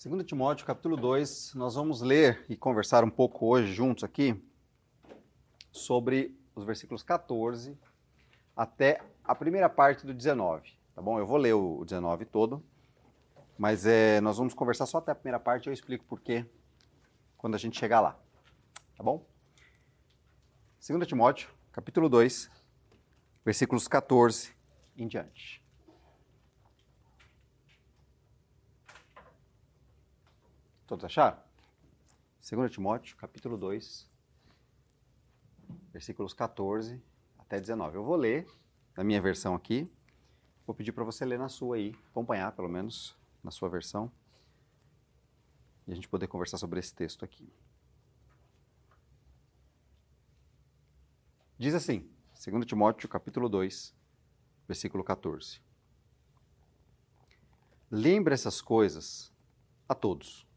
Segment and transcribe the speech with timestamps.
[0.00, 4.40] 2 Timóteo, capítulo 2, nós vamos ler e conversar um pouco hoje juntos aqui
[5.72, 7.76] sobre os versículos 14
[8.56, 11.18] até a primeira parte do 19, tá bom?
[11.18, 12.62] Eu vou ler o 19 todo,
[13.58, 16.46] mas é, nós vamos conversar só até a primeira parte e eu explico por quê
[17.36, 18.16] quando a gente chegar lá,
[18.96, 19.26] tá bom?
[20.88, 22.48] 2 Timóteo, capítulo 2,
[23.44, 24.52] versículos 14
[24.96, 25.60] em diante.
[30.88, 31.36] Todos acharam?
[32.50, 34.10] 2 Timóteo, capítulo 2,
[35.92, 36.98] versículos 14
[37.38, 37.96] até 19.
[37.98, 38.48] Eu vou ler
[38.96, 39.86] na minha versão aqui.
[40.66, 44.10] Vou pedir para você ler na sua aí, acompanhar pelo menos na sua versão.
[45.86, 47.52] E a gente poder conversar sobre esse texto aqui.
[51.58, 52.10] Diz assim,
[52.42, 53.94] 2 Timóteo, capítulo 2,
[54.66, 55.60] versículo 14.
[57.90, 59.30] Lembre essas coisas
[59.86, 60.47] a todos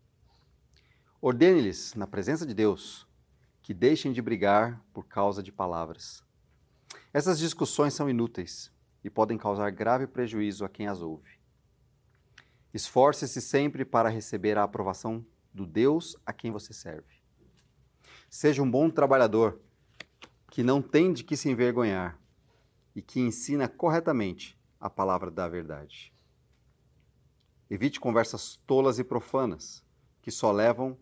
[1.23, 3.07] Ordene-lhes, na presença de Deus,
[3.61, 6.23] que deixem de brigar por causa de palavras.
[7.13, 8.71] Essas discussões são inúteis
[9.03, 11.39] e podem causar grave prejuízo a quem as ouve.
[12.73, 17.21] Esforce-se sempre para receber a aprovação do Deus a quem você serve.
[18.27, 19.61] Seja um bom trabalhador,
[20.49, 22.19] que não tem de que se envergonhar
[22.95, 26.11] e que ensina corretamente a palavra da verdade.
[27.69, 29.83] Evite conversas tolas e profanas,
[30.19, 30.97] que só levam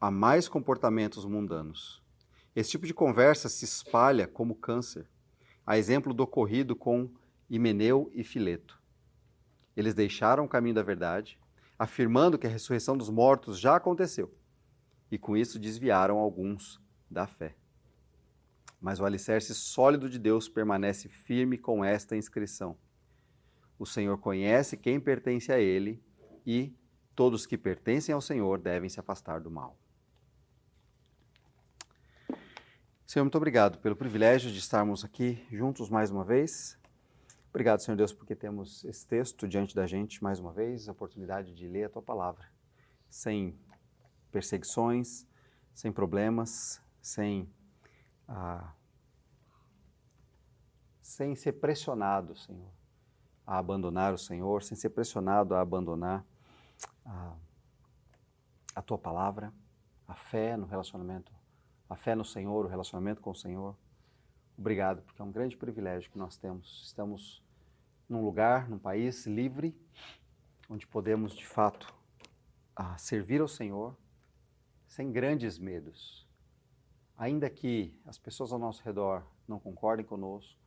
[0.00, 2.02] a mais comportamentos mundanos.
[2.56, 5.06] Esse tipo de conversa se espalha como câncer,
[5.66, 7.10] a exemplo do ocorrido com
[7.50, 8.80] Himeneu e Fileto.
[9.76, 11.38] Eles deixaram o caminho da verdade,
[11.78, 14.32] afirmando que a ressurreição dos mortos já aconteceu,
[15.10, 17.54] e com isso desviaram alguns da fé.
[18.80, 22.74] Mas o alicerce sólido de Deus permanece firme com esta inscrição:
[23.78, 26.02] O Senhor conhece quem pertence a Ele,
[26.46, 26.74] e
[27.14, 29.76] todos que pertencem ao Senhor devem se afastar do mal.
[33.10, 36.78] Senhor, muito obrigado pelo privilégio de estarmos aqui juntos mais uma vez.
[37.48, 41.52] Obrigado, Senhor Deus, porque temos esse texto diante da gente mais uma vez, a oportunidade
[41.52, 42.46] de ler a tua palavra,
[43.08, 43.58] sem
[44.30, 45.26] perseguições,
[45.74, 47.52] sem problemas, sem,
[48.28, 48.74] ah,
[51.02, 52.70] sem ser pressionado, Senhor,
[53.44, 56.24] a abandonar o Senhor, sem ser pressionado a abandonar
[57.04, 57.34] a,
[58.76, 59.52] a tua palavra,
[60.06, 61.39] a fé no relacionamento
[61.90, 63.76] a fé no Senhor, o relacionamento com o Senhor.
[64.56, 66.84] Obrigado, porque é um grande privilégio que nós temos.
[66.86, 67.42] Estamos
[68.08, 69.76] num lugar, num país livre,
[70.68, 71.92] onde podemos de fato
[72.96, 73.96] servir ao Senhor
[74.86, 76.24] sem grandes medos.
[77.18, 80.58] Ainda que as pessoas ao nosso redor não concordem conosco,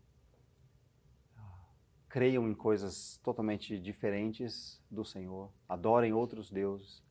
[2.10, 7.02] creiam em coisas totalmente diferentes do Senhor, adorem outros deuses.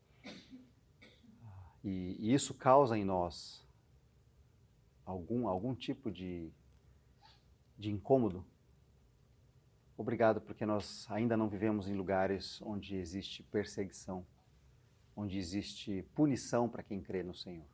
[1.83, 3.63] E, isso causa em nós
[5.05, 6.51] algum, algum tipo de,
[7.77, 8.45] de incômodo.
[9.97, 14.25] Obrigado, porque nós ainda não vivemos em lugares onde existe perseguição,
[15.15, 17.65] onde existe punição para quem crê no Senhor.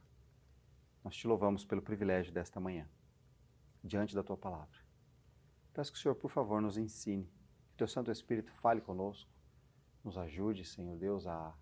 [1.04, 2.88] Nós te louvamos pelo privilégio desta manhã,
[3.84, 4.78] diante da tua palavra.
[5.74, 9.32] Peço que o Senhor, por favor, nos ensine, que o teu Santo Espírito fale conosco,
[10.04, 11.56] nos ajude, Senhor Deus, a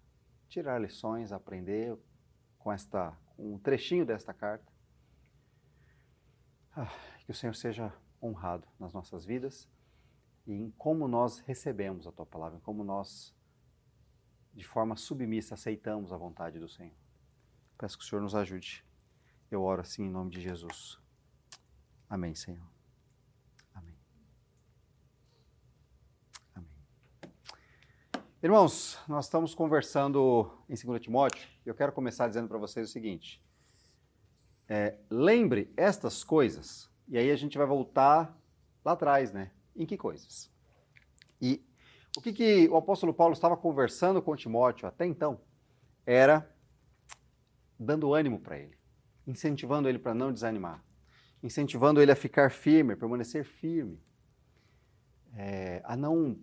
[0.50, 1.96] tirar lições, a aprender
[2.58, 4.77] com esta um trechinho desta carta
[6.80, 6.94] ah,
[7.26, 9.68] que o Senhor seja honrado nas nossas vidas
[10.46, 13.36] e em como nós recebemos a tua palavra, em como nós,
[14.54, 16.94] de forma submissa, aceitamos a vontade do Senhor.
[17.80, 18.86] Peço que o Senhor nos ajude.
[19.50, 21.00] Eu oro assim em nome de Jesus.
[22.08, 22.66] Amém, Senhor.
[23.74, 23.98] Amém.
[26.54, 26.70] Amém.
[28.44, 32.92] Irmãos, nós estamos conversando em 2 Timóteo e eu quero começar dizendo para vocês o
[32.92, 33.42] seguinte
[34.70, 38.38] é, lembre estas coisas, e aí a gente vai voltar
[38.84, 39.52] lá atrás, né?
[39.76, 40.52] Em que coisas?
[41.42, 41.64] E
[42.18, 45.40] o que, que o apóstolo Paulo estava conversando com Timóteo até então
[46.06, 46.50] era
[47.80, 48.76] dando ânimo para ele,
[49.26, 50.84] incentivando ele para não desanimar,
[51.44, 54.02] incentivando ele a ficar firme, a permanecer firme,
[55.36, 56.38] é, a não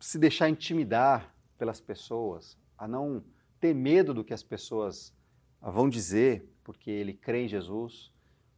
[0.00, 3.22] se deixar intimidar pelas pessoas, a não
[3.60, 5.14] ter medo do que as pessoas
[5.70, 8.12] vão dizer, porque ele crê em Jesus,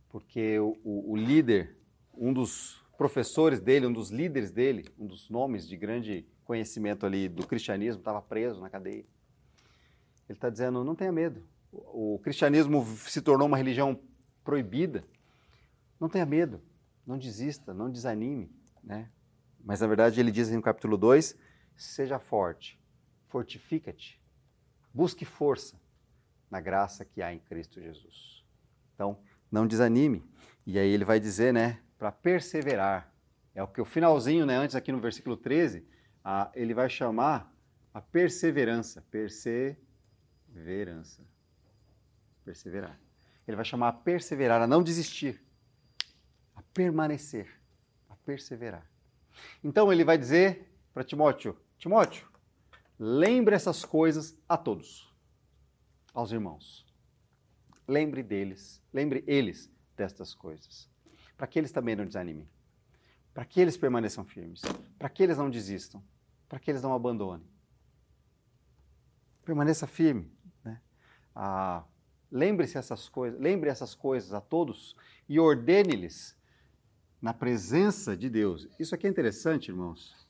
[0.09, 1.77] porque o, o, o líder,
[2.15, 7.29] um dos professores dele, um dos líderes dele, um dos nomes de grande conhecimento ali
[7.29, 9.05] do cristianismo, estava preso na cadeia.
[10.29, 11.43] Ele está dizendo: não tenha medo.
[11.73, 14.01] O, o cristianismo se tornou uma religião
[14.43, 15.05] proibida.
[16.01, 16.61] Não tenha medo,
[17.07, 18.51] não desista, não desanime.
[18.83, 19.09] Né?
[19.65, 21.37] Mas na verdade ele diz no capítulo 2:
[21.77, 22.81] seja forte,
[23.29, 24.21] fortifica-te
[24.93, 25.79] Busque força
[26.57, 28.43] na graça que há em Cristo Jesus.
[28.95, 29.19] Então,
[29.53, 30.25] não desanime.
[30.67, 33.13] E aí ele vai dizer, né, para perseverar.
[33.55, 35.87] É o que o finalzinho, né, antes aqui no versículo 13,
[36.25, 37.53] a, ele vai chamar
[37.93, 39.05] a perseverança.
[39.11, 41.23] Perseverança.
[42.43, 42.99] Perseverar.
[43.47, 45.45] Ele vai chamar a perseverar, a não desistir,
[46.55, 47.51] a permanecer,
[48.09, 48.91] a perseverar.
[49.63, 52.27] Então ele vai dizer para Timóteo: Timóteo,
[52.99, 55.15] lembre essas coisas a todos,
[56.17, 56.87] aos irmãos.
[57.87, 60.91] Lembre deles, lembre eles destas coisas,
[61.37, 62.49] para que eles também não desanimem,
[63.35, 64.63] para que eles permaneçam firmes,
[64.99, 66.03] para que eles não desistam,
[66.49, 67.47] para que eles não abandonem.
[69.45, 70.33] Permaneça firme.
[70.65, 70.81] Né?
[71.35, 71.85] Ah,
[72.33, 74.97] lembre-se essas coisas, lembre essas coisas a todos
[75.29, 76.35] e ordene-lhes
[77.21, 78.67] na presença de Deus.
[78.79, 80.27] Isso aqui é interessante, irmãos,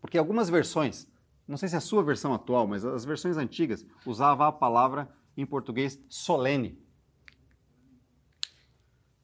[0.00, 1.08] porque algumas versões,
[1.48, 5.08] não sei se é a sua versão atual, mas as versões antigas usavam a palavra
[5.34, 6.78] em português solene.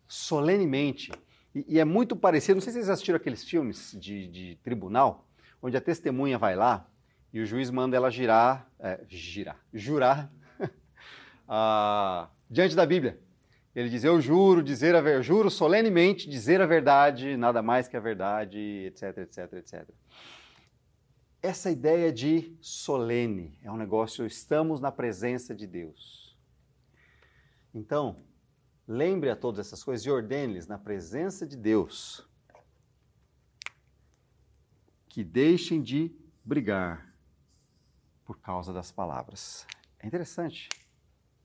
[0.08, 1.12] Solenemente.
[1.54, 5.28] E, e, é muito parecido, não sei se vocês assistiram aqueles filmes de, de tribunal,
[5.62, 6.88] onde a testemunha vai lá
[7.32, 10.32] e o juiz manda ela girar, é, girar, jurar
[12.48, 13.20] diante da Bíblia.
[13.74, 17.96] Ele diz: Eu juro dizer a ver, juro solenemente dizer a verdade, nada mais que
[17.96, 19.88] a verdade, etc, etc, etc.
[21.44, 26.34] Essa ideia de solene é um negócio, estamos na presença de Deus.
[27.74, 28.24] Então,
[28.88, 32.26] lembre a todas essas coisas e ordene-lhes na presença de Deus
[35.06, 37.14] que deixem de brigar
[38.24, 39.66] por causa das palavras.
[39.98, 40.70] É interessante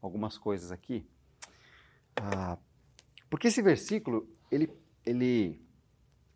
[0.01, 1.05] algumas coisas aqui.
[2.15, 2.57] Ah,
[3.29, 4.73] porque esse versículo, ele,
[5.05, 5.61] ele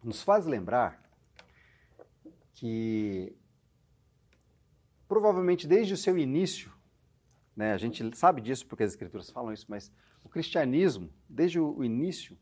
[0.04, 1.01] nos faz lembrar
[2.56, 3.33] que
[5.13, 6.71] provavelmente desde o seu início,
[7.56, 9.92] né, a gente sabe disso porque as escrituras falam isso, mas
[10.24, 12.36] o cristianismo, desde o início,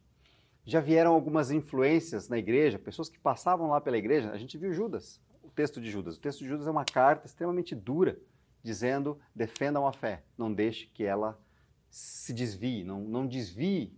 [0.63, 4.31] já vieram algumas influências na igreja, pessoas que passavam lá pela igreja.
[4.31, 6.15] A gente viu Judas, o texto de Judas.
[6.15, 8.17] O texto de Judas é uma carta extremamente dura,
[8.63, 11.37] dizendo: defendam a fé, não deixe que ela
[11.89, 13.93] se desvie, não, não desvie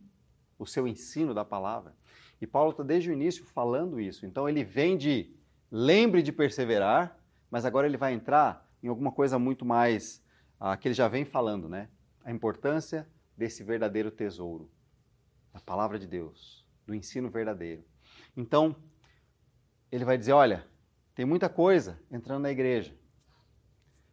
[0.57, 1.93] o seu ensino da palavra.
[2.41, 4.25] E Paulo está desde o início falando isso.
[4.25, 5.31] Então ele vem de
[5.69, 7.19] lembre de perseverar,
[7.51, 10.21] mas agora ele vai entrar em alguma coisa muito mais
[10.59, 11.89] ah, que ele já vem falando, né?
[12.23, 14.69] A importância desse verdadeiro tesouro,
[15.53, 17.83] da palavra de Deus, do ensino verdadeiro.
[18.35, 18.75] Então,
[19.89, 20.67] ele vai dizer: olha,
[21.15, 22.93] tem muita coisa entrando na igreja.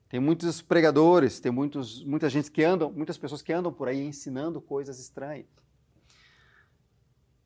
[0.09, 4.01] Tem muitos pregadores, tem muitos, muita gente que andam, muitas pessoas que andam por aí
[4.01, 5.47] ensinando coisas estranhas.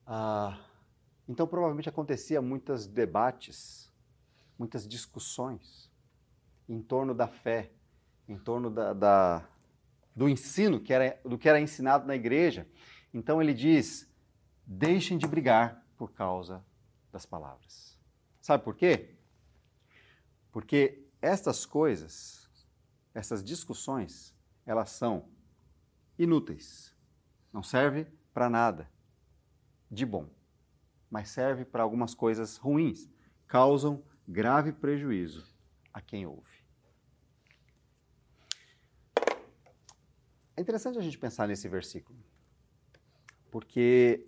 [0.07, 0.59] Ah,
[1.29, 3.93] então provavelmente acontecia muitos debates,
[4.59, 5.91] muitas discussões
[6.69, 7.71] em torno da fé,
[8.29, 9.49] em torno da, da,
[10.15, 12.67] do ensino que era, do que era ensinado na igreja.
[13.13, 14.11] Então ele diz:
[14.67, 16.65] deixem de brigar por causa
[17.13, 17.99] das palavras.
[18.41, 19.15] Sabe por quê?
[20.51, 22.45] Porque estas coisas
[23.15, 24.35] essas discussões,
[24.67, 25.29] elas são
[26.19, 26.93] inúteis.
[27.53, 28.91] Não serve para nada
[29.89, 30.29] de bom,
[31.09, 33.09] mas serve para algumas coisas ruins,
[33.47, 35.47] causam grave prejuízo
[35.93, 36.54] a quem ouve.
[40.57, 42.19] É interessante a gente pensar nesse versículo,
[43.51, 44.25] porque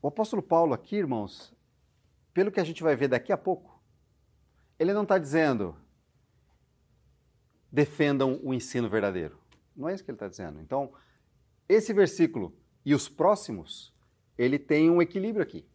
[0.00, 1.54] o apóstolo Paulo aqui, irmãos,
[2.32, 3.82] pelo que a gente vai ver daqui a pouco,
[4.78, 5.76] ele não está dizendo
[7.72, 9.38] defendam o ensino verdadeiro.
[9.74, 10.60] Não é isso que ele está dizendo.
[10.60, 10.92] Então,
[11.66, 13.94] esse versículo e os próximos,
[14.36, 15.66] ele tem um equilíbrio aqui.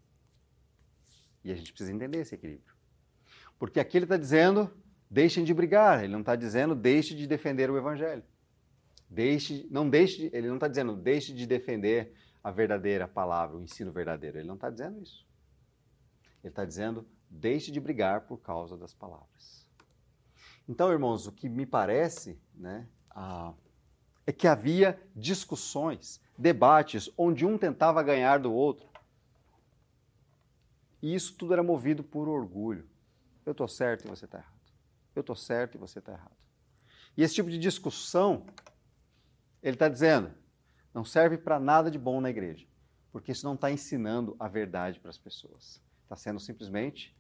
[1.44, 2.76] E a gente precisa entender esse equilíbrio.
[3.58, 4.72] Porque aqui ele está dizendo,
[5.10, 6.04] deixem de brigar.
[6.04, 8.24] Ele não está dizendo, deixe de defender o evangelho.
[9.10, 13.92] Deixe, não deixe, ele não está dizendo, deixe de defender a verdadeira palavra, o ensino
[13.92, 14.38] verdadeiro.
[14.38, 15.26] Ele não está dizendo isso.
[16.44, 19.68] Ele está dizendo, deixe de brigar por causa das palavras.
[20.68, 22.88] Então, irmãos, o que me parece né,
[24.26, 28.88] é que havia discussões, debates, onde um tentava ganhar do outro.
[31.02, 32.88] E isso tudo era movido por orgulho.
[33.46, 34.58] Eu estou certo e você está errado.
[35.16, 36.36] Eu estou certo e você está errado.
[37.16, 38.46] E esse tipo de discussão,
[39.62, 40.32] ele está dizendo,
[40.94, 42.68] não serve para nada de bom na igreja,
[43.12, 45.82] porque isso não está ensinando a verdade para as pessoas.
[46.04, 47.18] Está sendo simplesmente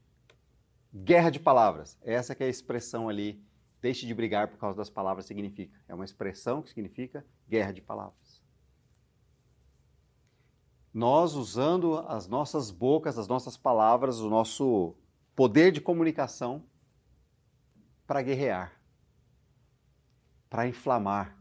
[0.93, 1.97] Guerra de palavras.
[2.01, 3.43] Essa que é a expressão ali.
[3.79, 5.77] Deixe de brigar por causa das palavras significa.
[5.87, 8.41] É uma expressão que significa guerra de palavras.
[10.93, 14.95] Nós usando as nossas bocas, as nossas palavras, o nosso
[15.35, 16.63] poder de comunicação
[18.05, 18.73] para guerrear.
[20.49, 21.36] para inflamar,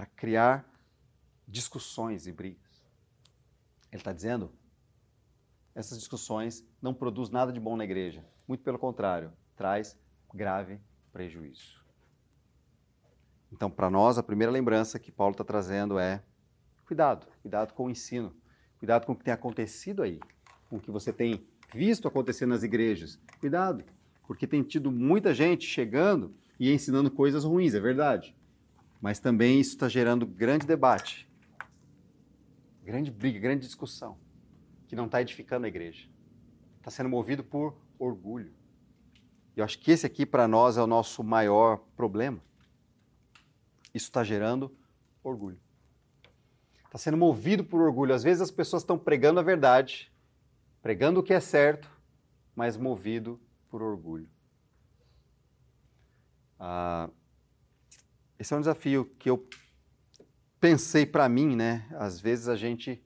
[0.00, 0.64] para criar
[1.46, 2.82] discussões e brigas.
[3.92, 4.50] Ele está dizendo,
[5.74, 8.24] essas discussões não produzem nada de bom na igreja.
[8.48, 10.00] Muito pelo contrário, traz
[10.32, 10.80] grave
[11.12, 11.84] prejuízo.
[13.52, 16.22] Então, para nós, a primeira lembrança que Paulo está trazendo é
[16.86, 18.34] cuidado, cuidado com o ensino,
[18.78, 20.18] cuidado com o que tem acontecido aí,
[20.70, 23.20] com o que você tem visto acontecer nas igrejas.
[23.38, 23.84] Cuidado,
[24.26, 28.34] porque tem tido muita gente chegando e ensinando coisas ruins, é verdade.
[29.00, 31.28] Mas também isso está gerando grande debate,
[32.84, 34.18] grande briga, grande discussão,
[34.86, 36.08] que não está edificando a igreja.
[36.78, 38.52] Está sendo movido por orgulho.
[39.56, 42.42] E eu acho que esse aqui, para nós, é o nosso maior problema.
[43.94, 44.74] Isso está gerando
[45.22, 45.60] orgulho.
[46.84, 48.14] Está sendo movido por orgulho.
[48.14, 50.12] Às vezes as pessoas estão pregando a verdade,
[50.82, 51.90] pregando o que é certo,
[52.54, 54.28] mas movido por orgulho.
[56.58, 57.08] Ah,
[58.40, 59.46] esse é um desafio que eu
[60.58, 61.86] pensei para mim, né?
[61.92, 63.04] Às vezes a gente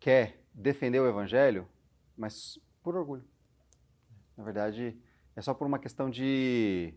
[0.00, 1.68] quer defender o evangelho,
[2.16, 3.24] mas por orgulho.
[4.36, 4.98] Na verdade,
[5.36, 6.92] é só por uma questão de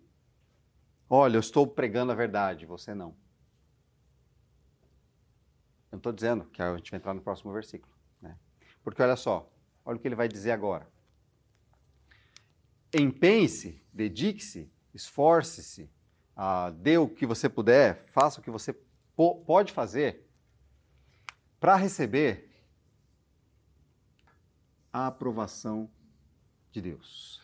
[1.08, 3.10] olha, eu estou pregando a verdade, você não.
[5.92, 7.94] Eu não estou dizendo que a gente vai entrar no próximo versículo.
[8.20, 8.36] Né?
[8.84, 9.48] Porque olha só,
[9.86, 10.88] olha o que ele vai dizer agora.
[12.92, 15.88] Empenhe-se, dedique-se, esforce-se,
[16.40, 18.74] uh, dê o que você puder, faça o que você
[19.46, 20.26] pode fazer
[21.60, 22.50] para receber
[24.94, 25.92] a aprovação
[26.72, 27.42] de Deus.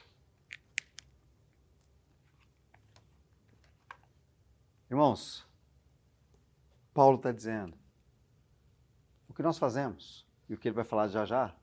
[4.89, 5.45] Irmãos,
[6.93, 7.77] Paulo está dizendo:
[9.27, 11.53] o que nós fazemos, e o que ele vai falar já já,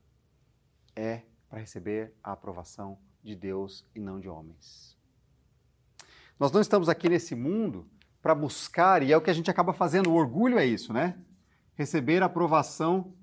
[0.95, 4.92] é para receber a aprovação de Deus e não de homens.
[6.43, 7.87] Nós não estamos aqui nesse mundo
[8.21, 11.17] para buscar, e é o que a gente acaba fazendo, o orgulho é isso, né?
[11.73, 13.13] Receber aprovação,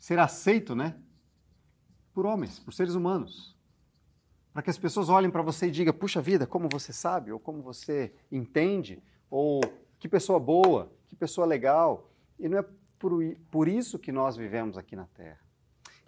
[0.00, 0.96] ser aceito, né?
[2.14, 3.54] Por homens, por seres humanos.
[4.50, 7.38] Para que as pessoas olhem para você e digam: puxa vida, como você sabe, ou
[7.38, 9.60] como você entende, ou
[9.98, 12.10] que pessoa boa, que pessoa legal.
[12.38, 12.64] E não é
[12.98, 13.12] por,
[13.50, 15.40] por isso que nós vivemos aqui na Terra.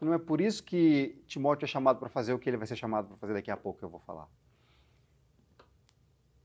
[0.01, 2.67] E não é por isso que Timóteo é chamado para fazer o que ele vai
[2.67, 4.27] ser chamado para fazer daqui a pouco eu vou falar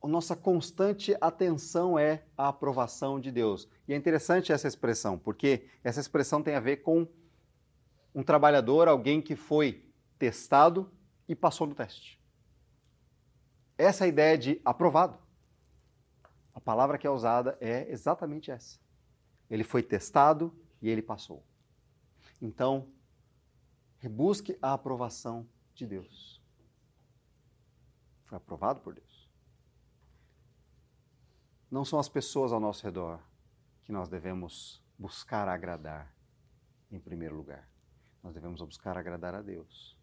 [0.02, 3.68] a nossa constante atenção é a aprovação de Deus.
[3.88, 7.08] E é interessante essa expressão, porque essa expressão tem a ver com
[8.16, 9.86] um trabalhador, alguém que foi
[10.18, 10.92] testado
[11.28, 12.20] e passou no teste.
[13.78, 15.18] Essa é ideia de aprovado.
[16.54, 18.80] A palavra que é usada é exatamente essa.
[19.50, 21.44] Ele foi testado e ele passou.
[22.42, 22.88] Então,
[24.00, 26.42] rebusque a aprovação de Deus.
[28.26, 29.09] Foi aprovado por Deus.
[31.72, 33.20] Não são as pessoas ao nosso redor
[33.84, 36.12] que nós devemos buscar agradar
[36.92, 37.70] em primeiro lugar.
[38.24, 39.96] Nós devemos buscar agradar a Deus.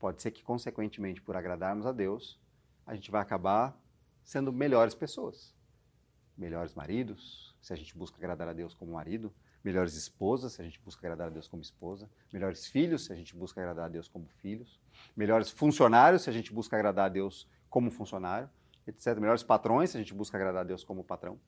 [0.00, 2.40] Pode ser que, consequentemente, por agradarmos a Deus,
[2.84, 3.80] a gente vai acabar
[4.24, 5.54] sendo melhores pessoas.
[6.36, 9.32] Melhores maridos, se a gente busca agradar a Deus como marido.
[9.62, 12.10] Melhores esposas, se a gente busca agradar a Deus como esposa.
[12.32, 14.80] Melhores filhos, se a gente busca agradar a Deus como filhos.
[15.16, 18.50] Melhores funcionários, se a gente busca agradar a Deus como funcionário
[18.86, 19.18] etc.
[19.18, 21.38] Melhores patrões, se a gente busca agradar a Deus como patrão.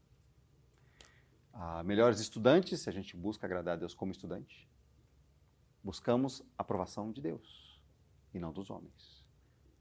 [1.53, 4.69] Ah, melhores estudantes, se a gente busca agradar a Deus como estudante.
[5.83, 7.81] Buscamos a aprovação de Deus
[8.35, 9.25] e não dos homens.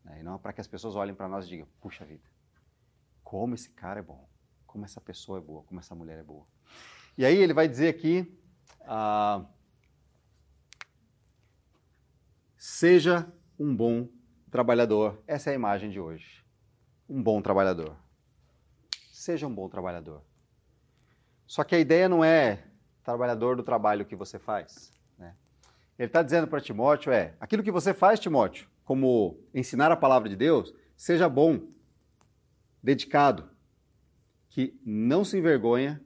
[0.04, 0.20] Né?
[0.20, 2.24] E não para que as pessoas olhem para nós e digam: puxa vida,
[3.24, 4.28] como esse cara é bom,
[4.66, 6.46] como essa pessoa é boa, como essa mulher é boa.
[7.18, 8.40] E aí ele vai dizer aqui:
[8.82, 9.46] ah,
[12.58, 14.08] seja um bom
[14.52, 15.22] trabalhador.
[15.26, 16.45] Essa é a imagem de hoje
[17.10, 17.96] um bom trabalhador.
[19.12, 20.22] Seja um bom trabalhador.
[21.48, 22.64] Só que a ideia não é
[23.04, 24.92] trabalhador do trabalho que você faz.
[25.18, 25.36] Né?
[25.98, 30.28] Ele está dizendo para Timóteo é aquilo que você faz, Timóteo, como ensinar a palavra
[30.28, 31.68] de Deus, seja bom,
[32.82, 33.50] dedicado,
[34.50, 36.04] que não se envergonha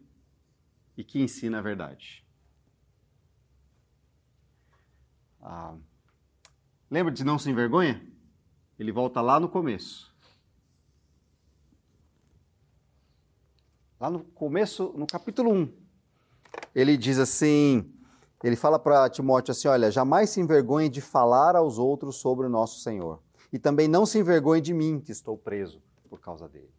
[0.97, 2.25] e que ensina a verdade.
[5.41, 5.75] Ah,
[6.91, 8.05] lembra de não se envergonha?
[8.77, 10.08] Ele volta lá no começo.
[13.99, 15.73] Lá no começo, no capítulo 1,
[16.73, 17.93] ele diz assim:
[18.43, 22.49] ele fala para Timóteo assim: olha, jamais se envergonhe de falar aos outros sobre o
[22.49, 23.21] nosso Senhor.
[23.51, 26.73] E também não se envergonhe de mim, que estou preso por causa dele.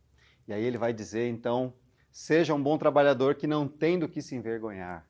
[0.48, 1.74] E aí ele vai dizer, então,
[2.10, 5.06] seja um bom trabalhador que não tem do que se envergonhar.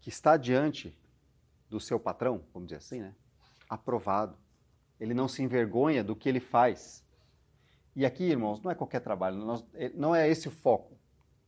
[0.00, 0.98] Que está diante
[1.68, 3.14] do seu patrão, vamos dizer assim, né?
[3.68, 4.36] Aprovado,
[4.98, 7.04] ele não se envergonha do que ele faz.
[7.98, 10.96] E aqui, irmãos, não é qualquer trabalho, nós, é, não é esse o foco.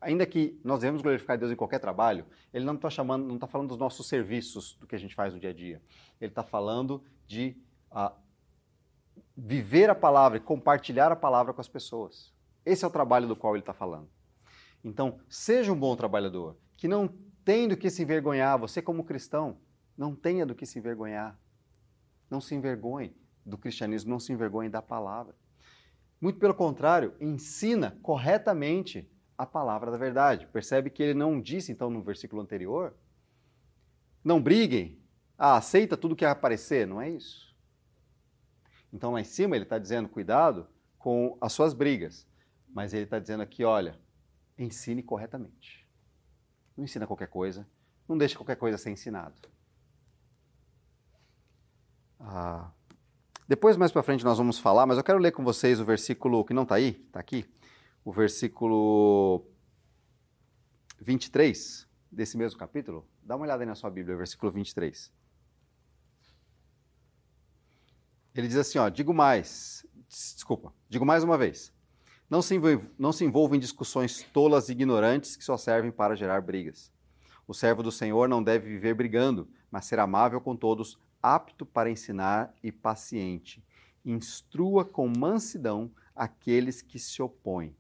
[0.01, 3.47] Ainda que nós devemos glorificar Deus em qualquer trabalho, ele não está chamando, não está
[3.47, 5.81] falando dos nossos serviços, do que a gente faz no dia a dia.
[6.21, 7.57] Ele está falando de
[7.93, 8.13] uh,
[9.37, 12.35] viver a palavra e compartilhar a palavra com as pessoas.
[12.67, 14.11] Esse é o trabalho do qual ele está falando.
[14.83, 17.07] Então, seja um bom trabalhador, que não
[17.45, 18.59] tem do que se envergonhar.
[18.59, 19.59] Você, como cristão,
[19.97, 21.39] não tenha do que se envergonhar.
[22.29, 23.17] Não se envergonhe
[23.47, 25.37] do cristianismo, não se envergonhe da palavra.
[26.21, 30.47] Muito pelo contrário, ensina corretamente a palavra da verdade.
[30.49, 32.95] Percebe que ele não disse, então, no versículo anterior,
[34.23, 35.01] não briguem,
[35.39, 37.57] ah, aceita tudo que aparecer, não é isso.
[38.93, 42.27] Então, lá em cima, ele está dizendo, cuidado com as suas brigas.
[42.69, 43.99] Mas ele está dizendo aqui, olha,
[44.59, 45.89] ensine corretamente.
[46.77, 47.67] Não ensina qualquer coisa,
[48.07, 49.35] não deixe qualquer coisa ser ensinado.
[52.19, 52.71] Ah,
[53.51, 56.45] depois, mais para frente, nós vamos falar, mas eu quero ler com vocês o versículo
[56.45, 57.45] que não está aí, está aqui,
[58.05, 59.45] o versículo
[61.01, 63.05] 23 desse mesmo capítulo.
[63.21, 65.13] Dá uma olhada aí na sua Bíblia, versículo 23.
[68.37, 71.73] Ele diz assim, ó, digo mais, desculpa, digo mais uma vez.
[72.31, 76.15] Não se, envolva, não se envolva em discussões tolas e ignorantes que só servem para
[76.15, 76.93] gerar brigas.
[77.49, 81.91] O servo do Senhor não deve viver brigando, mas ser amável com todos, apto para
[81.91, 83.65] ensinar e paciente.
[84.05, 87.77] Instrua com mansidão aqueles que se opõem,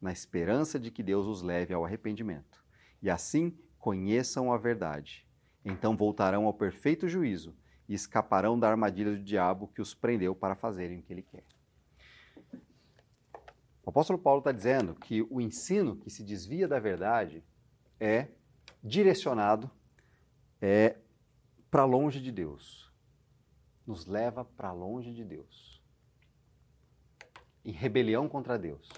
[0.00, 2.64] na esperança de que Deus os leve ao arrependimento.
[3.02, 5.26] E assim conheçam a verdade.
[5.64, 7.54] Então voltarão ao perfeito juízo
[7.88, 11.44] e escaparão da armadilha do diabo que os prendeu para fazerem o que ele quer.
[13.84, 17.42] O apóstolo Paulo está dizendo que o ensino que se desvia da verdade
[17.98, 18.28] é
[18.84, 19.70] direcionado
[20.60, 20.96] é,
[21.70, 22.92] para longe de Deus.
[23.86, 25.82] Nos leva para longe de Deus.
[27.64, 28.88] Em rebelião contra Deus.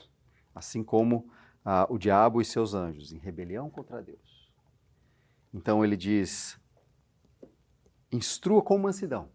[0.54, 1.30] Assim como
[1.64, 4.50] ah, o diabo e seus anjos, em rebelião contra Deus.
[5.52, 6.61] Então ele diz:
[8.11, 9.30] instrua com mansidão.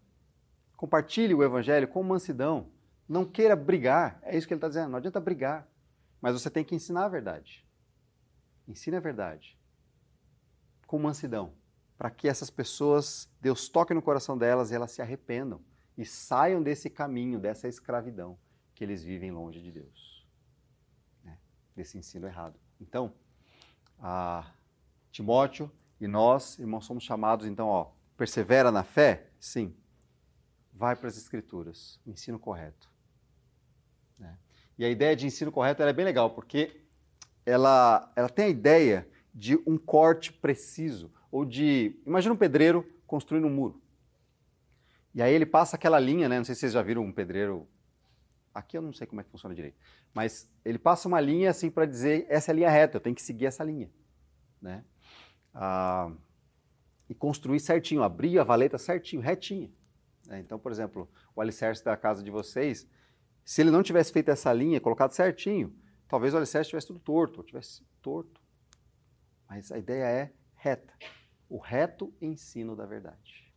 [0.76, 2.70] Compartilhe o evangelho com mansidão
[3.08, 4.90] não queira brigar, é isso que ele está dizendo.
[4.90, 5.68] Não adianta brigar,
[6.20, 7.64] mas você tem que ensinar a verdade.
[8.66, 9.56] Ensine a verdade
[10.86, 11.52] com mansidão,
[11.96, 15.60] para que essas pessoas, Deus toque no coração delas e elas se arrependam
[15.96, 18.38] e saiam desse caminho, dessa escravidão
[18.74, 20.26] que eles vivem longe de Deus,
[21.24, 21.38] né?
[21.74, 22.58] desse ensino errado.
[22.78, 23.14] Então,
[25.10, 29.30] Timóteo e nós, irmãos, somos chamados, então, ó, persevera na fé?
[29.40, 29.74] Sim.
[30.74, 32.90] Vai para as Escrituras, ensino correto.
[34.18, 34.38] Né?
[34.76, 36.82] E a ideia de ensino correto é bem legal, porque
[37.46, 42.00] ela, ela tem a ideia de um corte preciso, ou de.
[42.06, 43.80] Imagina um pedreiro construindo um muro.
[45.14, 46.36] E aí ele passa aquela linha, né?
[46.36, 47.66] Não sei se vocês já viram um pedreiro.
[48.52, 49.76] Aqui eu não sei como é que funciona direito.
[50.14, 53.14] Mas ele passa uma linha assim para dizer essa é a linha reta, eu tenho
[53.14, 53.90] que seguir essa linha.
[54.60, 54.84] Né?
[55.54, 56.10] Ah,
[57.08, 59.70] e construir certinho, abrir a valeta certinho, retinha.
[60.26, 60.40] Né?
[60.40, 62.86] Então, por exemplo, o alicerce da casa de vocês,
[63.44, 65.74] se ele não tivesse feito essa linha, colocado certinho,
[66.08, 68.40] talvez o alicerce estivesse tudo torto, ou tivesse torto.
[69.48, 70.32] Mas a ideia é
[70.66, 70.92] reta.
[71.48, 73.54] O reto ensino da verdade.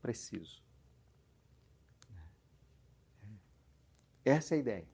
[0.00, 0.62] Preciso.
[4.24, 4.86] Essa é a ideia.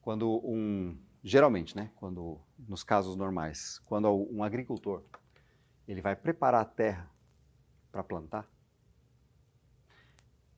[0.00, 5.04] Quando um, geralmente, né, quando nos casos normais, quando um agricultor
[5.86, 7.08] ele vai preparar a terra
[7.92, 8.50] para plantar,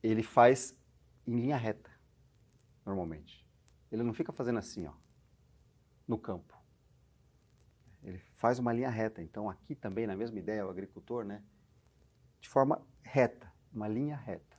[0.01, 0.75] ele faz
[1.27, 1.91] em linha reta,
[2.83, 3.47] normalmente.
[3.91, 4.93] Ele não fica fazendo assim, ó,
[6.07, 6.60] no campo.
[8.41, 9.21] Faz uma linha reta.
[9.21, 11.43] Então, aqui também, na mesma ideia, o agricultor, né?
[12.39, 14.57] De forma reta, uma linha reta.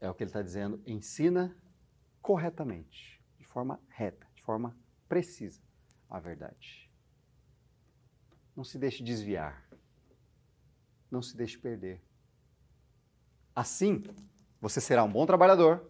[0.00, 0.82] É o que ele está dizendo.
[0.86, 1.54] Ensina
[2.22, 4.74] corretamente, de forma reta, de forma
[5.06, 5.60] precisa
[6.08, 6.90] a verdade.
[8.56, 9.62] Não se deixe desviar.
[11.10, 12.02] Não se deixe perder.
[13.54, 14.02] Assim,
[14.58, 15.86] você será um bom trabalhador.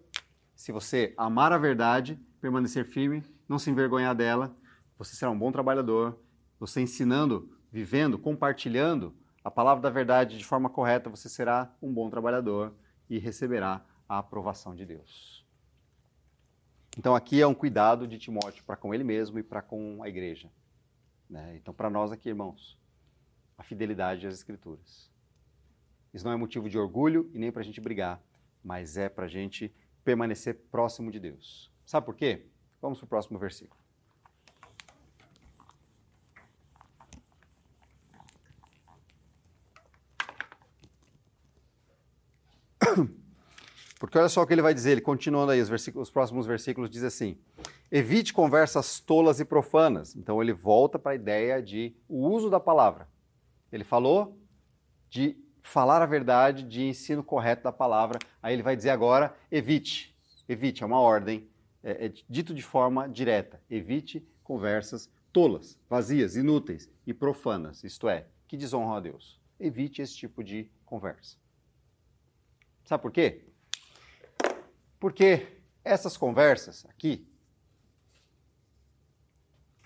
[0.57, 4.53] Se você amar a verdade, permanecer firme, não se envergonhar dela,
[5.03, 6.17] você será um bom trabalhador.
[6.59, 9.13] Você ensinando, vivendo, compartilhando
[9.43, 12.73] a palavra da verdade de forma correta, você será um bom trabalhador
[13.09, 15.45] e receberá a aprovação de Deus.
[16.97, 20.07] Então aqui é um cuidado de Timóteo para com ele mesmo e para com a
[20.07, 20.49] igreja.
[21.29, 21.57] Né?
[21.57, 22.79] Então para nós aqui, irmãos,
[23.57, 25.11] a fidelidade às Escrituras.
[26.13, 28.21] Isso não é motivo de orgulho e nem para a gente brigar,
[28.63, 31.71] mas é para a gente permanecer próximo de Deus.
[31.85, 32.45] Sabe por quê?
[32.79, 33.82] Vamos para o próximo versículo.
[43.99, 46.89] Porque olha só o que ele vai dizer, ele continuando aí, os, os próximos versículos
[46.89, 47.37] diz assim:
[47.89, 50.15] evite conversas tolas e profanas.
[50.15, 53.07] Então ele volta para a ideia de o uso da palavra.
[53.71, 54.37] Ele falou
[55.09, 58.19] de falar a verdade, de ensino correto da palavra.
[58.41, 60.13] Aí ele vai dizer agora: evite.
[60.49, 61.47] Evite, é uma ordem,
[61.81, 63.61] é, é dito de forma direta.
[63.69, 69.41] Evite conversas tolas, vazias, inúteis e profanas, isto é, que desonram a Deus.
[69.59, 71.37] Evite esse tipo de conversa.
[72.83, 73.45] Sabe por quê?
[74.99, 77.27] Porque essas conversas aqui,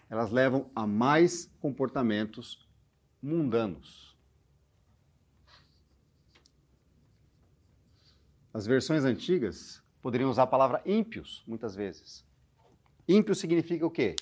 [0.09, 2.67] elas levam a mais comportamentos
[3.21, 4.15] mundanos.
[8.53, 12.25] As versões antigas poderiam usar a palavra ímpios, muitas vezes.
[13.07, 14.15] Ímpio significa o quê?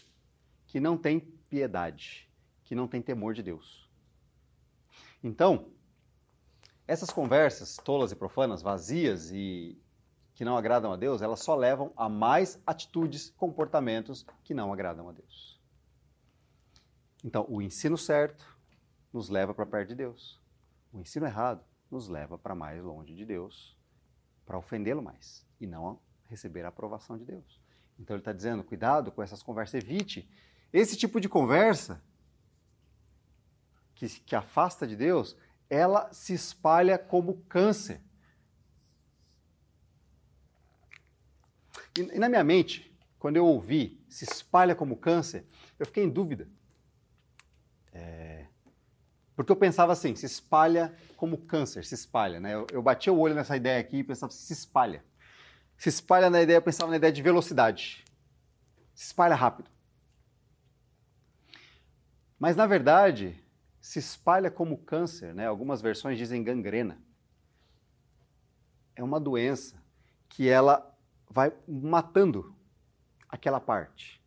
[0.68, 2.30] Que não tem piedade,
[2.64, 3.90] que não tem temor de Deus.
[5.24, 5.72] Então,
[6.88, 9.78] essas conversas tolas e profanas, vazias e
[10.34, 15.08] que não agradam a Deus, elas só levam a mais atitudes, comportamentos que não agradam
[15.08, 15.60] a Deus.
[17.24, 18.46] Então, o ensino certo
[19.12, 20.40] nos leva para perto de Deus.
[20.92, 23.78] O ensino errado nos leva para mais longe de Deus,
[24.46, 27.62] para ofendê-lo mais e não receber a aprovação de Deus.
[27.98, 30.30] Então ele está dizendo: cuidado com essas conversas, evite.
[30.72, 32.02] Esse tipo de conversa
[33.96, 35.36] que, que afasta de Deus
[35.70, 38.02] ela se espalha como câncer.
[41.98, 45.46] E, na minha mente, quando eu ouvi se espalha como câncer,
[45.80, 46.48] eu fiquei em dúvida.
[47.92, 48.46] É,
[49.36, 52.40] porque eu pensava assim, se espalha como câncer, se espalha.
[52.40, 52.54] Né?
[52.54, 55.04] Eu, eu o olho nessa ideia aqui e pensava assim, se espalha.
[55.78, 58.06] Se espalha na ideia, eu pensava na ideia de velocidade.
[58.94, 59.70] Se espalha rápido.
[62.40, 63.38] Mas na verdade,
[63.86, 65.46] se espalha como câncer, né?
[65.46, 67.00] Algumas versões dizem gangrena.
[68.96, 69.80] É uma doença
[70.28, 70.92] que ela
[71.30, 72.56] vai matando
[73.30, 74.20] aquela parte.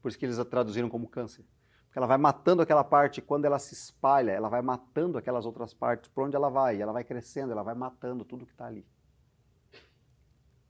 [0.00, 1.44] Por isso que eles a traduziram como câncer.
[1.86, 5.74] Porque ela vai matando aquela parte, quando ela se espalha, ela vai matando aquelas outras
[5.74, 6.08] partes.
[6.08, 6.80] Por onde ela vai?
[6.80, 8.86] Ela vai crescendo, ela vai matando tudo que está ali.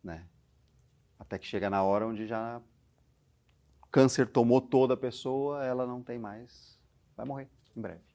[0.03, 0.27] Né?
[1.19, 2.59] Até que chega na hora onde já
[3.83, 6.81] o câncer tomou toda a pessoa, ela não tem mais,
[7.15, 8.13] vai morrer em breve.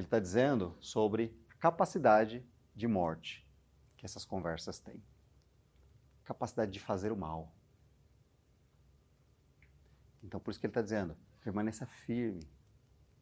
[0.00, 2.42] Ele está dizendo sobre a capacidade
[2.74, 3.46] de morte
[3.98, 5.04] que essas conversas têm.
[6.24, 7.54] Capacidade de fazer o mal.
[10.22, 12.48] Então, por isso que ele está dizendo, permaneça firme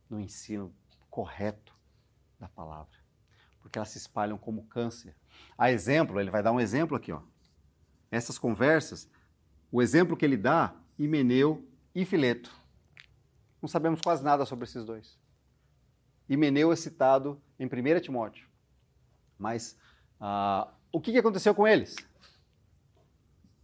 [0.09, 0.73] no ensino
[1.11, 1.77] correto
[2.39, 2.97] da palavra.
[3.59, 5.17] Porque elas se espalham como câncer.
[5.59, 7.23] A exemplo, ele vai dar um exemplo aqui, ó.
[8.09, 9.11] Essas conversas,
[9.73, 12.55] o exemplo que ele dá, Himeneu e Fileto.
[13.61, 15.19] Não sabemos quase nada sobre esses dois.
[16.29, 18.49] Himeneu é citado em 1 Timóteo.
[19.39, 19.79] Mas
[20.21, 21.97] uh, o que aconteceu com eles?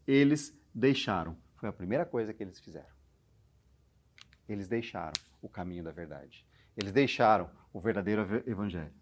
[0.07, 1.37] Eles deixaram.
[1.57, 2.94] Foi a primeira coisa que eles fizeram.
[4.48, 6.46] Eles deixaram o caminho da verdade.
[6.77, 8.92] Eles deixaram o verdadeiro evangelho.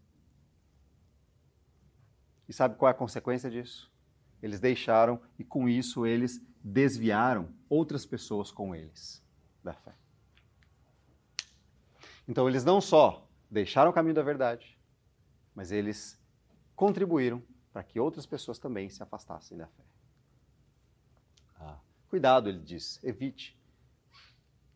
[2.49, 3.91] E sabe qual é a consequência disso?
[4.43, 9.23] Eles deixaram e com isso eles desviaram outras pessoas com eles
[9.63, 9.95] da fé.
[12.27, 13.22] Então eles não só
[13.53, 14.79] deixaram o caminho da verdade,
[15.55, 16.19] mas eles
[16.75, 19.83] contribuíram para que outras pessoas também se afastassem da fé.
[21.57, 23.61] Ah, cuidado, ele diz, evite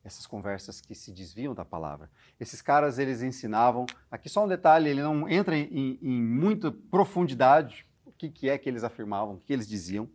[0.05, 2.11] essas conversas que se desviam da palavra.
[2.39, 7.87] Esses caras, eles ensinavam, aqui só um detalhe, ele não entra em, em muita profundidade,
[8.05, 10.09] o que, que é que eles afirmavam, o que eles diziam,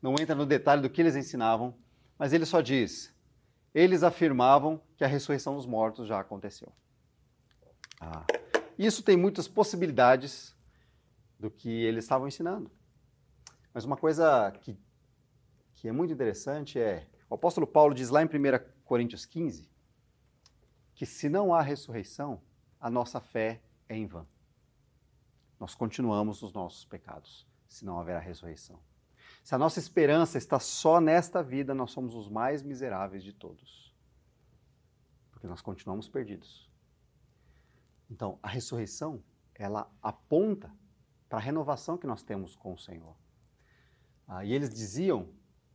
[0.00, 1.74] não entra no detalhe do que eles ensinavam,
[2.18, 3.12] mas ele só diz,
[3.74, 6.72] eles afirmavam que a ressurreição dos mortos já aconteceu.
[8.00, 8.24] Ah.
[8.78, 10.54] Isso tem muitas possibilidades
[11.38, 12.70] do que eles estavam ensinando.
[13.72, 14.76] Mas uma coisa que,
[15.74, 18.28] que é muito interessante é, o apóstolo Paulo diz lá em 1
[18.84, 19.68] Coríntios 15,
[20.94, 22.40] que se não há ressurreição,
[22.80, 24.26] a nossa fé é em vão.
[25.58, 28.78] Nós continuamos nos nossos pecados, se não haverá ressurreição.
[29.42, 33.94] Se a nossa esperança está só nesta vida, nós somos os mais miseráveis de todos.
[35.30, 36.67] Porque nós continuamos perdidos.
[38.10, 39.22] Então, a ressurreição,
[39.54, 40.72] ela aponta
[41.28, 43.14] para a renovação que nós temos com o Senhor.
[44.26, 45.28] Ah, e eles diziam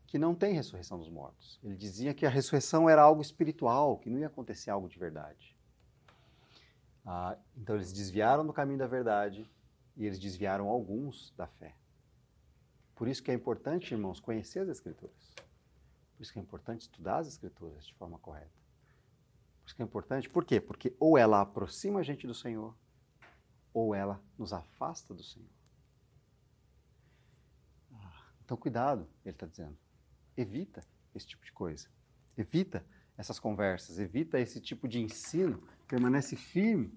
[0.07, 1.59] que não tem ressurreição dos mortos.
[1.63, 5.55] Ele dizia que a ressurreição era algo espiritual, que não ia acontecer algo de verdade.
[7.05, 9.49] Ah, então eles desviaram do caminho da verdade
[9.95, 11.75] e eles desviaram alguns da fé.
[12.95, 15.33] Por isso que é importante, irmãos, conhecer as Escrituras.
[16.15, 18.62] Por isso que é importante estudar as Escrituras de forma correta.
[19.63, 20.29] Por isso que é importante.
[20.29, 20.59] Por quê?
[20.59, 22.75] Porque ou ela aproxima a gente do Senhor,
[23.73, 25.49] ou ela nos afasta do Senhor.
[27.93, 29.77] Ah, então, cuidado, ele está dizendo.
[30.35, 31.87] Evita esse tipo de coisa.
[32.37, 32.85] Evita
[33.17, 36.93] essas conversas, evita esse tipo de ensino, permanece firme.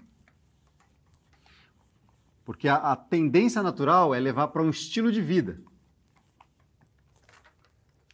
[2.44, 5.62] Porque a, a tendência natural é levar para um estilo de vida.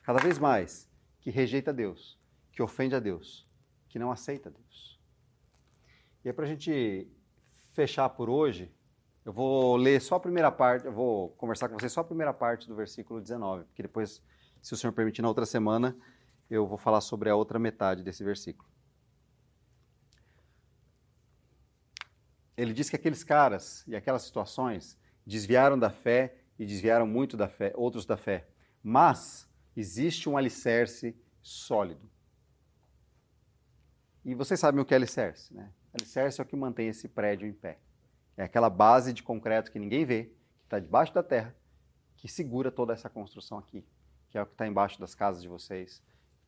[0.02, 2.18] Cada vez mais que rejeita Deus,
[2.50, 3.46] que ofende a Deus,
[3.92, 4.98] que não aceita Deus.
[6.24, 7.06] E é para a gente
[7.72, 8.74] fechar por hoje,
[9.22, 12.32] eu vou ler só a primeira parte, eu vou conversar com vocês só a primeira
[12.32, 14.22] parte do versículo 19, porque depois,
[14.62, 15.94] se o Senhor permitir, na outra semana,
[16.48, 18.66] eu vou falar sobre a outra metade desse versículo.
[22.56, 27.46] Ele diz que aqueles caras e aquelas situações desviaram da fé e desviaram muito da
[27.46, 28.48] fé, outros da fé.
[28.82, 32.11] Mas existe um alicerce sólido.
[34.24, 35.72] E vocês sabem o que é alicerce, né?
[35.92, 37.78] Alicerce é o que mantém esse prédio em pé.
[38.36, 41.54] É aquela base de concreto que ninguém vê, que está debaixo da terra,
[42.16, 43.84] que segura toda essa construção aqui,
[44.30, 46.02] que é o que está embaixo das casas de vocês.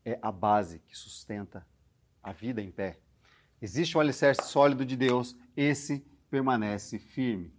[0.05, 1.67] É a base que sustenta
[2.23, 2.99] a vida em pé.
[3.61, 7.53] Existe um alicerce sólido de Deus, esse permanece firme.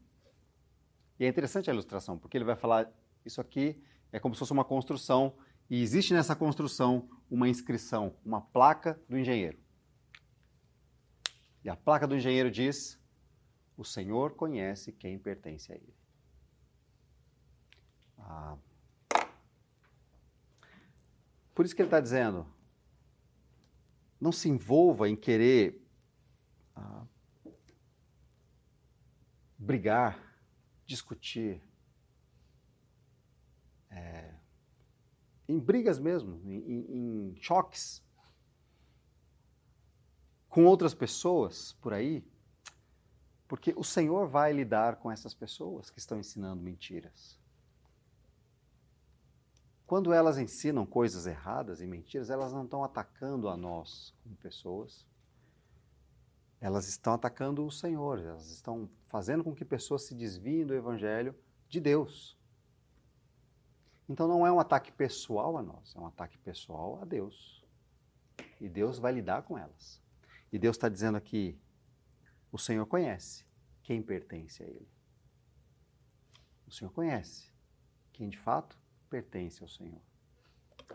[1.20, 2.90] E é interessante a ilustração, porque ele vai falar:
[3.26, 5.36] isso aqui é como se fosse uma construção,
[5.70, 9.65] e existe nessa construção uma inscrição, uma placa do engenheiro.
[11.66, 13.02] E a placa do engenheiro diz:
[13.76, 15.96] O Senhor conhece quem pertence a ele.
[18.20, 18.58] Ah.
[21.56, 22.46] Por isso que ele está dizendo:
[24.22, 25.84] não se envolva em querer
[26.76, 27.04] ah,
[29.58, 30.38] brigar,
[30.86, 31.64] discutir,
[33.90, 34.36] é,
[35.48, 38.05] em brigas mesmo, em, em, em choques
[40.56, 42.26] com outras pessoas por aí,
[43.46, 47.38] porque o Senhor vai lidar com essas pessoas que estão ensinando mentiras.
[49.86, 55.06] Quando elas ensinam coisas erradas e mentiras, elas não estão atacando a nós como pessoas.
[56.62, 61.36] Elas estão atacando o Senhor, elas estão fazendo com que pessoas se desviem do evangelho
[61.68, 62.40] de Deus.
[64.08, 67.62] Então não é um ataque pessoal a nós, é um ataque pessoal a Deus.
[68.62, 70.05] E Deus vai lidar com elas.
[70.56, 71.60] E Deus está dizendo aqui:
[72.50, 73.44] o Senhor conhece
[73.84, 74.88] quem pertence a Ele.
[76.66, 77.52] O Senhor conhece
[78.14, 80.00] quem de fato pertence ao Senhor.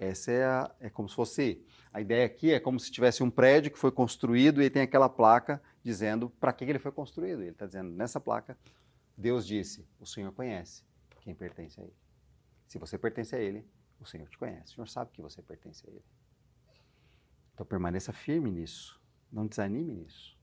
[0.00, 1.62] Essa é, a, é como se fosse.
[1.92, 5.10] A ideia aqui é como se tivesse um prédio que foi construído e tem aquela
[5.10, 7.42] placa dizendo para que ele foi construído.
[7.42, 8.56] Ele está dizendo nessa placa:
[9.14, 10.82] Deus disse, o Senhor conhece
[11.20, 11.96] quem pertence a Ele.
[12.66, 13.68] Se você pertence a Ele,
[14.00, 14.72] o Senhor te conhece.
[14.72, 16.04] O Senhor sabe que você pertence a Ele.
[17.52, 18.99] Então permaneça firme nisso.
[19.32, 20.36] Não desanime nisso.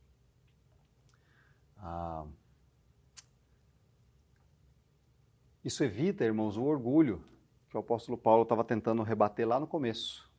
[1.77, 2.25] Ah,
[5.63, 7.23] isso evita, irmãos, o orgulho
[7.69, 10.31] que o apóstolo Paulo estava tentando rebater lá no começo.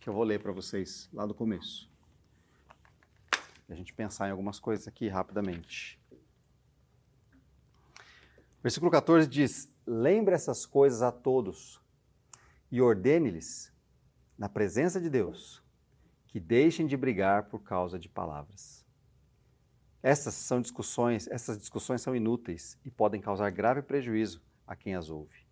[0.00, 1.88] Que eu vou ler para vocês lá do começo.
[3.68, 6.00] A gente pensar em algumas coisas aqui rapidamente.
[8.62, 11.80] Versículo 14 diz: Lembre essas coisas a todos
[12.70, 13.72] e ordene-lhes,
[14.36, 15.61] na presença de Deus,
[16.32, 18.82] que deixem de brigar por causa de palavras.
[20.02, 25.10] Essas são discussões, essas discussões são inúteis e podem causar grave prejuízo a quem as
[25.10, 25.46] ouve.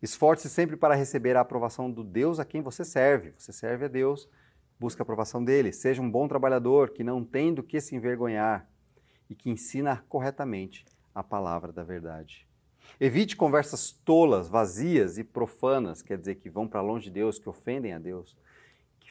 [0.00, 3.34] Esforce-se sempre para receber a aprovação do Deus a quem você serve.
[3.36, 4.26] Você serve a Deus,
[4.80, 5.74] busca a aprovação dele.
[5.74, 8.66] Seja um bom trabalhador que não tem do que se envergonhar
[9.28, 12.48] e que ensina corretamente a palavra da verdade.
[12.98, 17.48] Evite conversas tolas, vazias e profanas, quer dizer, que vão para longe de Deus, que
[17.48, 18.34] ofendem a Deus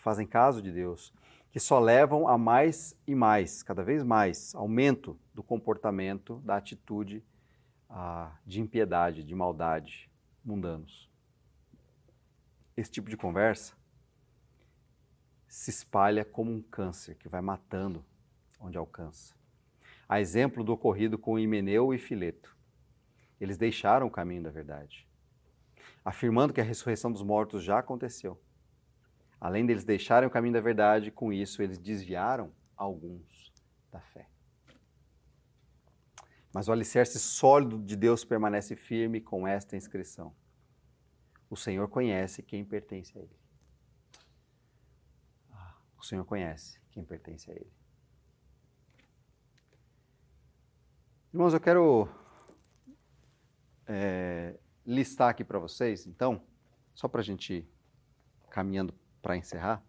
[0.08, 1.14] fazem caso de Deus,
[1.52, 7.22] que só levam a mais e mais, cada vez mais, aumento do comportamento, da atitude
[7.90, 10.10] ah, de impiedade, de maldade,
[10.46, 11.12] mundanos.
[12.78, 13.76] Esse tipo de conversa
[15.46, 18.06] se espalha como um câncer que vai matando
[18.62, 19.36] onde alcança.
[20.08, 22.56] A exemplo do ocorrido com Himeneu e Fileto.
[23.42, 25.06] Eles deixaram o caminho da verdade,
[26.06, 28.40] afirmando que a ressurreição dos mortos já aconteceu.
[29.40, 33.54] Além deles deixarem o caminho da verdade, com isso eles desviaram alguns
[33.92, 34.28] da fé.
[36.54, 40.36] Mas o alicerce sólido de Deus permanece firme com esta inscrição:
[41.50, 43.40] O Senhor conhece quem pertence a Ele.
[45.52, 47.72] Ah, o Senhor conhece quem pertence a Ele.
[51.32, 52.10] Irmãos, eu quero
[53.86, 56.42] é, listar aqui para vocês, então,
[56.96, 57.70] só para a gente ir
[58.50, 58.94] caminhando
[59.28, 59.84] para encerrar,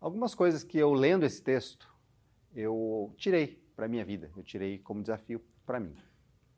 [0.00, 1.94] algumas coisas que eu lendo esse texto,
[2.54, 4.32] eu tirei para minha vida.
[4.34, 5.94] Eu tirei como desafio para mim,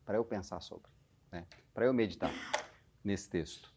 [0.05, 0.89] para eu pensar sobre,
[1.29, 1.45] né?
[1.73, 2.31] para eu meditar
[3.03, 3.69] nesse texto.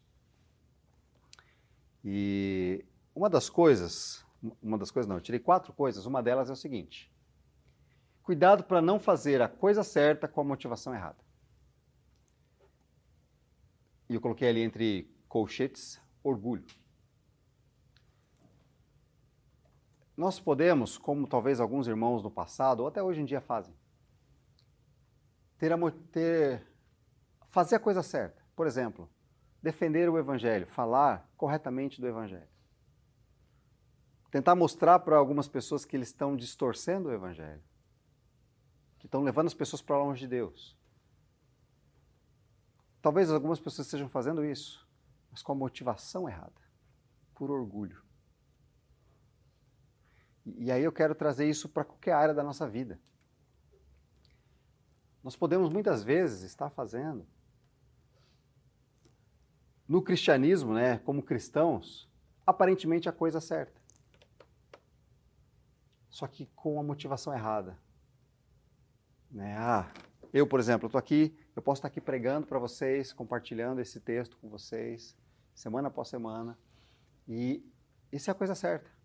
[2.05, 4.25] E uma das coisas,
[4.62, 7.12] uma das coisas não, eu tirei quatro coisas, uma delas é o seguinte:
[8.23, 11.18] cuidado para não fazer a coisa certa com a motivação errada.
[14.09, 16.64] E eu coloquei ali entre colchetes orgulho.
[20.18, 23.72] Nós podemos, como talvez alguns irmãos no passado, ou até hoje em dia fazem,
[25.57, 25.76] ter, a,
[26.11, 26.66] ter
[27.50, 28.42] fazer a coisa certa.
[28.57, 29.09] Por exemplo,
[29.62, 32.48] defender o Evangelho, falar corretamente do Evangelho.
[34.28, 37.62] Tentar mostrar para algumas pessoas que eles estão distorcendo o Evangelho,
[38.98, 40.76] que estão levando as pessoas para longe de Deus.
[43.00, 44.85] Talvez algumas pessoas estejam fazendo isso,
[45.31, 46.61] mas com a motivação errada,
[47.37, 48.08] por orgulho.
[50.56, 52.98] E aí eu quero trazer isso para qualquer área da nossa vida.
[55.22, 57.26] Nós podemos muitas vezes estar fazendo
[59.87, 62.08] no cristianismo, né, como cristãos,
[62.46, 63.80] aparentemente a coisa certa.
[66.08, 67.78] Só que com a motivação errada.
[69.30, 69.56] Né?
[69.56, 69.90] Ah,
[70.32, 74.37] eu, por exemplo, estou aqui, eu posso estar aqui pregando para vocês, compartilhando esse texto
[74.37, 75.16] com vocês,
[75.54, 76.56] semana após semana,
[77.26, 77.64] e
[78.12, 78.97] isso é a coisa certa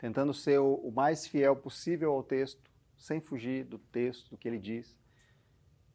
[0.00, 2.58] tentando ser o, mais fiel possível ao texto,
[2.96, 4.96] sem fugir do texto, do que ele diz.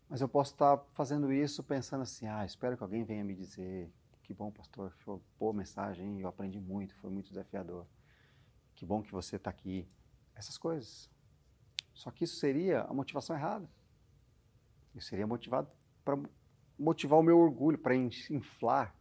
[0.08, 3.92] Mas eu posso estar fazendo isso pensando assim: ah, espero que alguém venha me dizer.
[4.22, 7.86] Que bom, pastor, foi boa mensagem, eu aprendi muito, foi muito desafiador.
[8.76, 9.88] Que bom que você está aqui.
[10.36, 11.10] Essas coisas.
[11.94, 13.68] Só que isso seria a motivação errada.
[14.94, 15.70] Isso seria motivado
[16.04, 16.18] para
[16.78, 18.96] motivar o meu orgulho, para inflar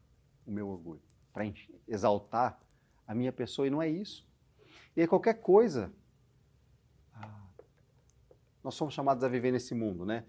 [0.46, 1.44] o meu orgulho, para
[1.88, 2.58] exaltar
[3.06, 4.26] a minha pessoa, e não é isso.
[4.96, 5.92] E aí qualquer coisa,
[7.14, 7.42] ah,
[8.62, 10.24] nós somos chamados a viver nesse mundo, né?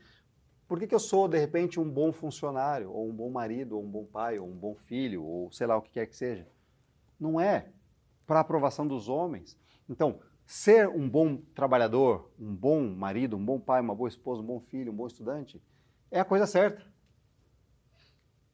[0.67, 3.83] Por que, que eu sou, de repente, um bom funcionário, ou um bom marido, ou
[3.83, 6.47] um bom pai, ou um bom filho, ou sei lá o que quer que seja?
[7.19, 7.69] Não é
[8.25, 9.55] para aprovação dos homens.
[9.87, 14.45] Então, ser um bom trabalhador, um bom marido, um bom pai, uma boa esposa, um
[14.45, 15.61] bom filho, um bom estudante,
[16.09, 16.83] é a coisa certa.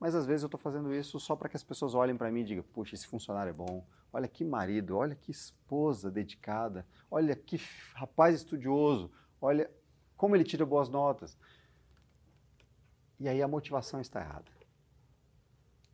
[0.02, 2.42] Mas às vezes eu estou fazendo isso só para que as pessoas olhem para mim
[2.42, 7.36] e digam: puxa, esse funcionário é bom, olha que marido, olha que esposa dedicada, olha
[7.36, 7.62] que
[7.94, 9.70] rapaz estudioso, olha
[10.18, 11.38] como ele tira boas notas.
[13.20, 14.52] E aí a motivação está errada.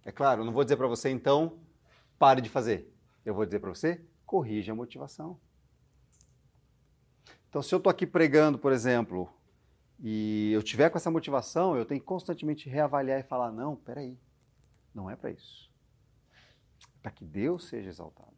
[0.06, 1.60] É claro, não vou dizer para você então,
[2.18, 2.90] pare de fazer.
[3.26, 5.38] Eu vou dizer para você, corrija a motivação.
[7.50, 9.30] Então, se eu estou aqui pregando, por exemplo,
[10.00, 14.18] e eu tiver com essa motivação, eu tenho que constantemente reavaliar e falar: não, peraí,
[14.94, 15.72] não é para isso.
[16.84, 18.36] É para que Deus seja exaltado.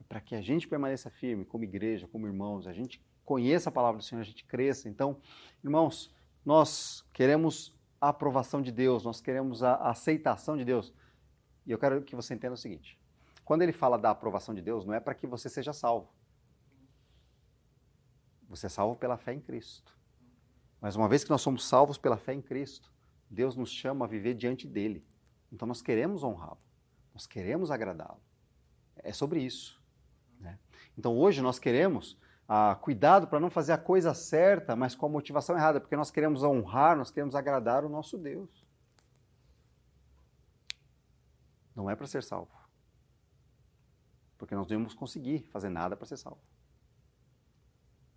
[0.00, 3.72] É para que a gente permaneça firme como igreja, como irmãos, a gente conheça a
[3.72, 4.88] palavra do Senhor, a gente cresça.
[4.88, 5.20] Então,
[5.62, 6.12] irmãos,
[6.44, 10.92] nós queremos a aprovação de Deus, nós queremos a aceitação de Deus.
[11.66, 12.98] E eu quero que você entenda o seguinte:
[13.44, 16.08] quando ele fala da aprovação de Deus, não é para que você seja salvo.
[18.48, 19.97] Você é salvo pela fé em Cristo.
[20.80, 22.92] Mas uma vez que nós somos salvos pela fé em Cristo,
[23.28, 25.04] Deus nos chama a viver diante dele.
[25.52, 26.58] Então nós queremos honrá-lo,
[27.12, 28.20] nós queremos agradá-lo.
[28.96, 29.82] É sobre isso.
[30.40, 30.58] Né?
[30.96, 32.16] Então hoje nós queremos
[32.48, 36.10] ah, cuidado para não fazer a coisa certa, mas com a motivação errada, porque nós
[36.10, 38.48] queremos honrar, nós queremos agradar o nosso Deus.
[41.74, 42.50] Não é para ser salvo.
[44.36, 46.40] Porque nós não íamos conseguir fazer nada para ser salvo.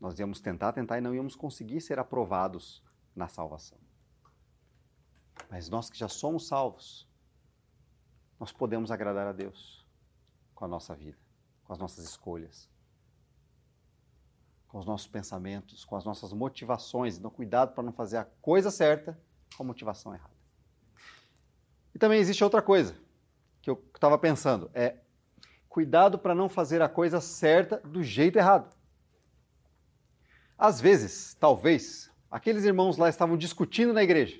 [0.02, 2.84] Nós íamos tentar, tentar e não íamos conseguir ser aprovados
[3.16, 3.78] na salvação.
[5.48, 7.08] Mas nós que já somos salvos,
[8.40, 9.86] nós podemos agradar a Deus
[10.56, 11.20] com a nossa vida,
[11.64, 12.68] com as nossas escolhas,
[14.68, 17.20] com os nossos pensamentos, com as nossas motivações.
[17.20, 19.16] Então, cuidado para não fazer a coisa certa
[19.56, 20.34] com a motivação errada.
[21.94, 22.96] E também existe outra coisa
[23.62, 24.98] que eu estava pensando: é
[25.70, 28.81] cuidado para não fazer a coisa certa do jeito errado.
[30.62, 34.40] Às vezes, talvez, aqueles irmãos lá estavam discutindo na igreja,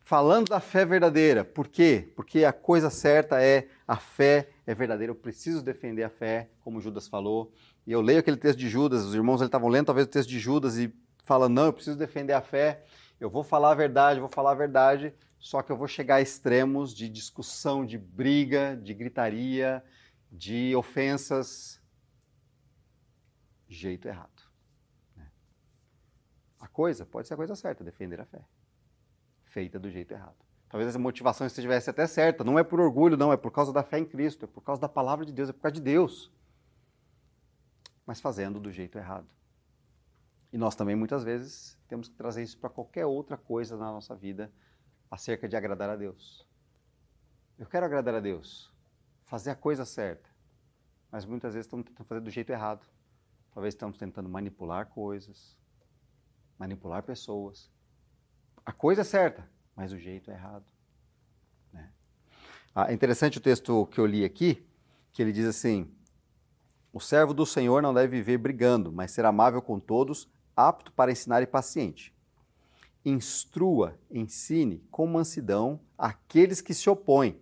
[0.00, 1.44] falando da fé verdadeira.
[1.44, 2.12] Por quê?
[2.16, 5.12] Porque a coisa certa é a fé é verdadeira.
[5.12, 7.52] Eu preciso defender a fé, como Judas falou.
[7.86, 10.40] E eu leio aquele texto de Judas, os irmãos estavam lendo talvez o texto de
[10.40, 10.92] Judas e
[11.22, 12.84] falando: não, eu preciso defender a fé,
[13.20, 16.20] eu vou falar a verdade, vou falar a verdade, só que eu vou chegar a
[16.20, 19.80] extremos de discussão, de briga, de gritaria,
[20.28, 21.80] de ofensas.
[23.68, 24.37] Jeito errado
[26.78, 28.40] coisa pode ser a coisa certa, defender a fé,
[29.46, 30.36] feita do jeito errado.
[30.68, 33.82] Talvez a motivação estivesse até certa, não é por orgulho, não, é por causa da
[33.82, 36.30] fé em Cristo, é por causa da palavra de Deus, é por causa de Deus.
[38.06, 39.26] Mas fazendo do jeito errado.
[40.52, 44.14] E nós também, muitas vezes, temos que trazer isso para qualquer outra coisa na nossa
[44.14, 44.48] vida
[45.10, 46.46] acerca de agradar a Deus.
[47.58, 48.72] Eu quero agradar a Deus,
[49.24, 50.30] fazer a coisa certa,
[51.10, 52.86] mas muitas vezes estamos tentando fazer do jeito errado.
[53.52, 55.57] Talvez estamos tentando manipular coisas,
[56.58, 57.70] manipular pessoas.
[58.64, 60.66] A coisa é certa, mas o jeito é errado.
[61.72, 61.90] Né?
[62.74, 64.66] Ah, é interessante o texto que eu li aqui,
[65.12, 65.90] que ele diz assim:
[66.92, 71.12] O servo do Senhor não deve viver brigando, mas ser amável com todos, apto para
[71.12, 72.14] ensinar e paciente.
[73.04, 77.40] Instrua, ensine com mansidão aqueles que se opõem,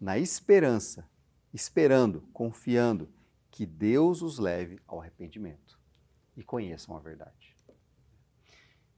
[0.00, 1.08] na esperança,
[1.54, 3.08] esperando, confiando
[3.50, 5.78] que Deus os leve ao arrependimento
[6.36, 7.51] e conheçam a verdade.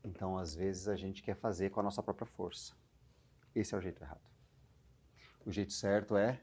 [0.05, 2.75] Então, às vezes, a gente quer fazer com a nossa própria força.
[3.55, 4.21] Esse é o jeito errado.
[5.47, 6.41] O jeito certo é: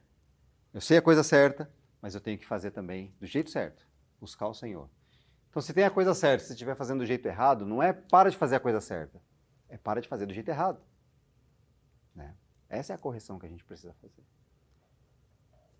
[0.74, 3.86] eu sei a coisa certa, mas eu tenho que fazer também do jeito certo
[4.20, 4.88] buscar o Senhor.
[5.50, 8.30] Então, se tem a coisa certa, se estiver fazendo do jeito errado, não é para
[8.30, 9.22] de fazer a coisa certa,
[9.68, 10.80] é para de fazer do jeito errado.
[12.16, 12.36] Né?
[12.70, 14.24] Essa é a correção que a gente precisa fazer.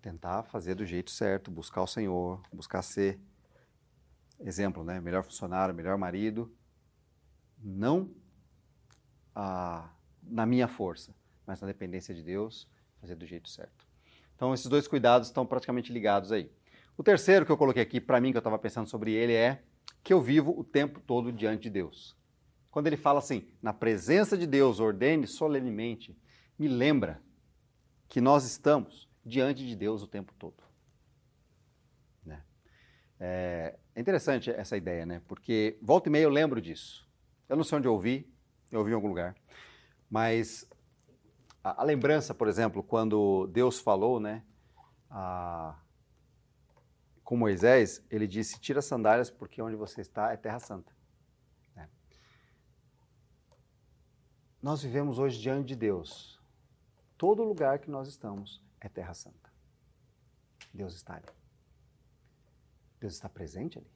[0.02, 3.20] Tentar fazer do jeito certo, buscar o Senhor, buscar ser
[4.40, 5.00] exemplo, né?
[5.00, 6.52] Melhor funcionário, melhor marido,
[7.62, 8.10] não
[9.34, 9.88] ah,
[10.22, 11.14] na minha força,
[11.46, 12.68] mas na dependência de Deus,
[13.00, 13.86] fazer do jeito certo.
[14.34, 16.50] Então, esses dois cuidados estão praticamente ligados aí.
[16.96, 19.62] O terceiro que eu coloquei aqui, para mim, que eu estava pensando sobre ele, é
[20.02, 22.16] que eu vivo o tempo todo diante de Deus.
[22.70, 26.16] Quando ele fala assim, na presença de Deus, ordene solenemente,
[26.58, 27.22] me lembra
[28.08, 30.62] que nós estamos diante de Deus o tempo todo.
[32.24, 32.42] Né?
[33.20, 35.22] É, é interessante essa ideia, né?
[35.28, 37.08] Porque volta e meia eu lembro disso.
[37.48, 38.30] Eu não sei onde eu ouvi,
[38.70, 39.34] eu ouvi em algum lugar.
[40.08, 40.68] Mas
[41.62, 44.44] a, a lembrança, por exemplo, quando Deus falou, né,
[45.10, 45.78] a,
[47.22, 50.92] com Moisés, ele disse: Tira as sandálias, porque onde você está é terra santa.
[51.76, 51.88] É.
[54.60, 56.40] Nós vivemos hoje diante de Deus.
[57.16, 59.52] Todo lugar que nós estamos é terra santa.
[60.74, 61.28] Deus está ali.
[62.98, 63.90] Deus está presente ali.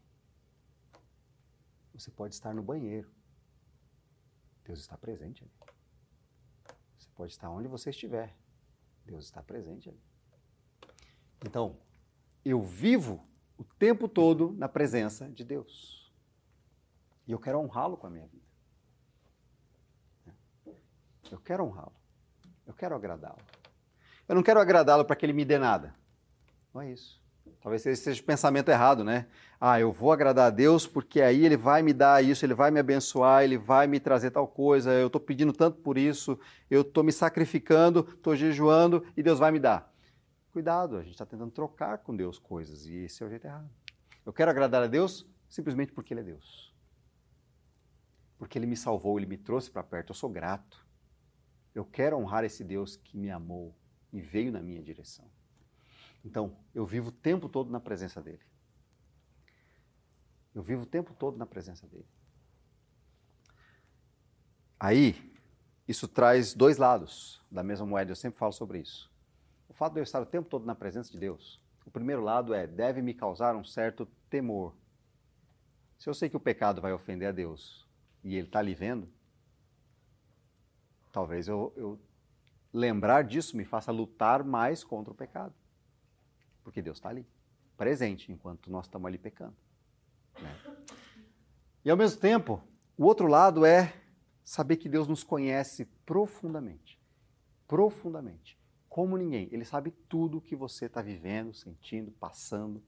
[1.95, 3.11] Você pode estar no banheiro.
[4.67, 5.53] Deus está presente ali.
[6.99, 8.35] Você pode estar onde você estiver.
[9.05, 10.03] Deus está presente ali.
[11.45, 11.79] Então,
[12.45, 13.23] eu vivo
[13.57, 16.13] o tempo todo na presença de Deus.
[17.27, 18.47] E eu quero honrá-lo com a minha vida.
[21.31, 21.95] Eu quero honrá-lo.
[22.67, 23.41] Eu quero agradá-lo.
[24.29, 25.95] Eu não quero agradá-lo para que ele me dê nada.
[26.75, 27.23] Não é isso.
[27.61, 29.29] Talvez esse seja o pensamento errado, né?
[29.61, 32.71] Ah, eu vou agradar a Deus porque aí Ele vai me dar isso, Ele vai
[32.71, 36.39] me abençoar, Ele vai me trazer tal coisa, eu estou pedindo tanto por isso,
[36.71, 39.91] eu estou me sacrificando, estou jejuando e Deus vai me dar.
[40.53, 43.71] Cuidado, a gente está tentando trocar com Deus coisas e esse é o jeito errado.
[44.25, 46.75] Eu quero agradar a Deus simplesmente porque Ele é Deus.
[48.39, 50.85] Porque Ele me salvou, Ele me trouxe para perto, eu sou grato.
[51.75, 53.75] Eu quero honrar esse Deus que me amou
[54.13, 55.27] e veio na minha direção.
[56.25, 58.41] Então, eu vivo o tempo todo na presença dele.
[60.57, 62.09] Eu vivo o tempo todo na presença dele.
[64.81, 65.15] Aí,
[65.87, 69.13] isso traz dois lados da mesma moeda, eu sempre falo sobre isso.
[69.69, 72.55] O fato de eu estar o tempo todo na presença de Deus, o primeiro lado
[72.55, 74.75] é, deve me causar um certo temor.
[75.99, 77.87] Se eu sei que o pecado vai ofender a Deus
[78.25, 79.07] e Ele está ali vendo,
[81.13, 82.01] talvez eu, eu
[82.73, 85.53] lembrar disso me faça lutar mais contra o pecado.
[86.65, 87.27] Porque Deus está ali,
[87.77, 89.66] presente, enquanto nós estamos ali pecando.
[90.41, 90.77] Né?
[91.85, 92.63] E ao mesmo tempo,
[92.97, 93.95] o outro lado é
[94.45, 97.01] saber que Deus nos conhece profundamente.
[97.67, 98.59] Profundamente.
[98.89, 99.49] Como ninguém.
[99.53, 102.83] Ele sabe tudo o que você está vivendo, sentindo, passando,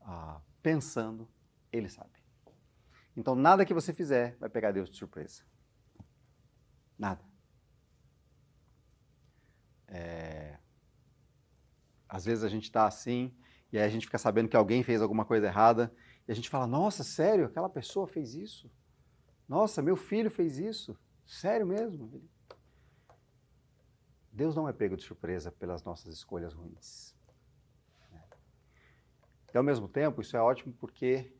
[0.00, 1.28] ah, pensando.
[1.72, 2.22] Ele sabe.
[3.16, 5.42] Então, nada que você fizer vai pegar Deus de surpresa.
[6.98, 7.22] Nada.
[9.88, 10.58] É,
[12.08, 13.34] às vezes a gente está assim,
[13.70, 15.92] e aí a gente fica sabendo que alguém fez alguma coisa errada,
[16.26, 18.70] e a gente fala: Nossa, sério, aquela pessoa fez isso?
[19.48, 20.98] Nossa, meu filho fez isso?
[21.26, 22.22] Sério mesmo?
[24.32, 27.14] Deus não é pego de surpresa pelas nossas escolhas ruins.
[29.52, 31.30] E ao mesmo tempo, isso é ótimo porque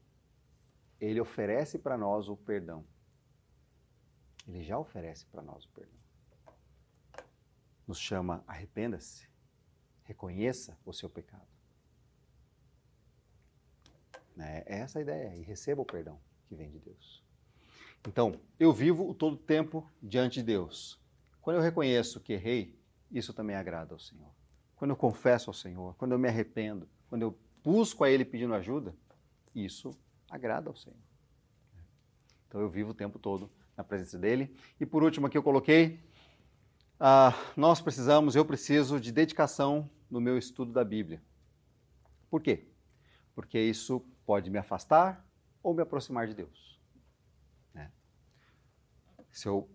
[1.01, 2.85] ele oferece para nós o perdão.
[4.47, 6.01] Ele já oferece para nós o perdão.
[7.87, 9.33] Nos chama arrependa-se
[10.05, 11.52] Reconheça o seu pecado.
[14.39, 16.19] É essa a ideia, e receba o perdão
[16.49, 17.23] que vem de Deus.
[18.07, 21.01] Então, eu vivo o todo tempo diante de Deus.
[21.41, 22.79] Quando eu reconheço que errei,
[23.11, 24.31] isso também agrada ao Senhor.
[24.77, 28.55] Quando eu confesso ao Senhor, quando eu me arrependo, quando eu busco a Ele pedindo
[28.55, 28.95] ajuda,
[29.55, 29.97] isso
[30.29, 30.99] agrada ao Senhor.
[32.49, 34.55] Então eu vivo o tempo todo na presença dele.
[34.81, 36.01] E por último aqui eu coloquei,
[37.01, 41.23] uh, nós precisamos, eu preciso de dedicação no meu estudo da Bíblia.
[42.31, 42.67] Por quê?
[43.35, 45.27] Porque isso pode me afastar
[45.63, 46.81] ou me aproximar de Deus.
[47.75, 47.91] Né?
[49.31, 49.69] Se eu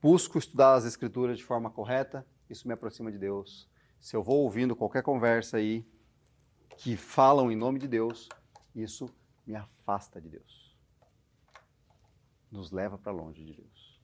[0.00, 3.68] busco estudar as Escrituras de forma correta, isso me aproxima de Deus.
[4.00, 5.86] Se eu vou ouvindo qualquer conversa aí
[6.76, 8.28] que falam em nome de Deus,
[8.74, 9.08] isso
[9.46, 10.76] me afasta de Deus.
[12.50, 14.00] Nos leva para longe de Deus.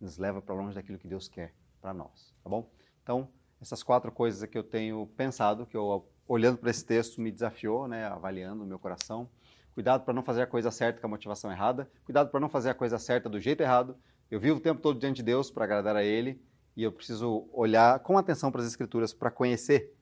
[0.00, 2.70] Nos leva para longe daquilo que Deus quer para nós, tá bom?
[3.02, 3.30] Então,
[3.60, 7.88] essas quatro coisas que eu tenho pensado, que eu olhando para esse texto me desafiou,
[7.88, 9.28] né, avaliando o meu coração.
[9.74, 11.90] Cuidado para não fazer a coisa certa com a motivação errada.
[12.04, 13.96] Cuidado para não fazer a coisa certa do jeito errado.
[14.30, 16.40] Eu vivo o tempo todo diante de Deus para agradar a Ele
[16.76, 19.92] e eu preciso olhar com atenção para as Escrituras para conhecer.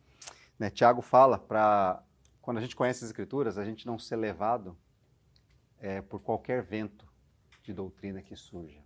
[0.59, 0.69] Né?
[0.69, 2.03] Tiago fala para
[2.43, 4.77] quando a gente conhece as Escrituras, a gente não ser levado
[5.81, 7.11] é, por qualquer vento
[7.63, 8.83] de doutrina que surja.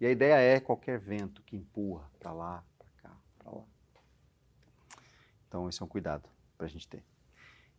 [0.00, 3.64] E a ideia é qualquer vento que empurra para lá, para cá, para lá.
[5.46, 6.28] Então, esse é um cuidado
[6.60, 7.02] para a gente ter.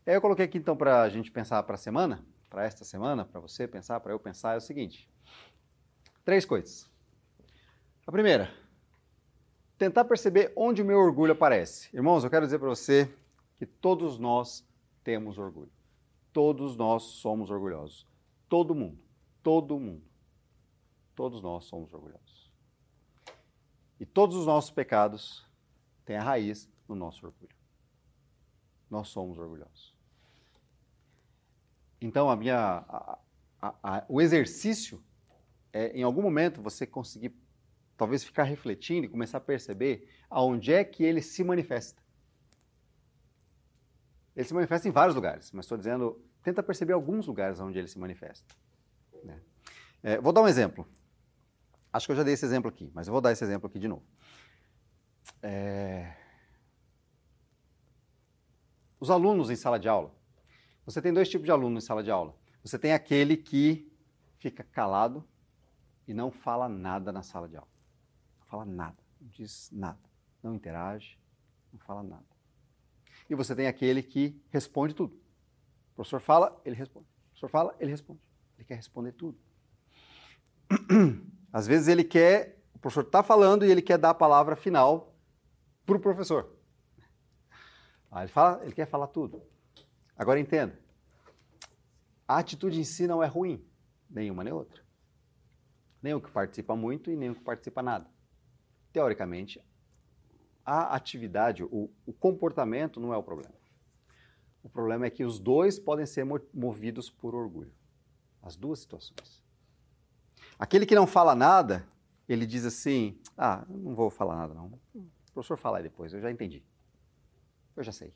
[0.08, 3.24] Aí eu coloquei aqui então para a gente pensar para a semana, para esta semana,
[3.24, 5.08] para você pensar, para eu pensar, é o seguinte:
[6.26, 6.90] três coisas.
[8.08, 8.52] A primeira,
[9.78, 11.96] tentar perceber onde o meu orgulho aparece.
[11.96, 13.08] Irmãos, eu quero dizer para você
[13.60, 14.68] que todos nós
[15.04, 15.72] temos orgulho.
[16.34, 18.08] Todos nós somos orgulhosos.
[18.50, 18.98] Todo mundo.
[19.44, 20.04] Todo mundo.
[21.16, 22.52] Todos nós somos orgulhosos.
[24.00, 25.46] E todos os nossos pecados
[26.04, 27.61] têm a raiz no nosso orgulho.
[28.92, 29.96] Nós somos orgulhosos.
[32.00, 33.20] Então, a minha, a,
[33.62, 35.04] a, a, o exercício
[35.74, 37.34] é, em algum momento, você conseguir
[37.96, 42.02] talvez ficar refletindo e começar a perceber aonde é que ele se manifesta.
[44.36, 47.88] Ele se manifesta em vários lugares, mas estou dizendo, tenta perceber alguns lugares onde ele
[47.88, 48.56] se manifesta.
[49.24, 49.40] Né?
[50.02, 50.88] É, vou dar um exemplo.
[51.94, 53.78] Acho que eu já dei esse exemplo aqui, mas eu vou dar esse exemplo aqui
[53.78, 54.04] de novo.
[55.44, 56.16] É...
[59.02, 60.16] Os alunos em sala de aula.
[60.86, 62.34] Você tem dois tipos de aluno em sala de aula.
[62.64, 63.92] Você tem aquele que
[64.40, 65.28] fica calado
[66.08, 67.72] e não fala nada na sala de aula
[68.52, 69.98] fala nada, não diz nada,
[70.44, 71.18] não interage,
[71.72, 72.26] não fala nada.
[73.30, 75.16] E você tem aquele que responde tudo.
[75.94, 77.06] O professor fala, ele responde.
[77.06, 78.20] O professor fala, ele responde.
[78.58, 79.40] Ele quer responder tudo.
[81.54, 85.16] Às vezes ele quer, o professor está falando e ele quer dar a palavra final
[85.86, 86.54] para o professor.
[88.12, 89.42] Aí ele, fala, ele quer falar tudo.
[90.16, 90.78] Agora entenda,
[92.28, 93.66] a atitude em si não é ruim,
[94.10, 94.84] nenhuma nem outra.
[96.02, 98.08] Nem o que participa muito e nem o que participa nada
[98.92, 99.64] teoricamente,
[100.66, 103.54] a atividade, o, o comportamento não é o problema.
[104.64, 107.74] O problema é que os dois podem ser movidos por orgulho.
[108.44, 109.44] As duas situações.
[110.60, 111.86] Aquele que não fala nada,
[112.30, 114.72] ele diz assim: Ah, não vou falar nada, não.
[114.94, 116.64] O professor fala depois, eu já entendi.
[117.76, 118.14] Eu já sei.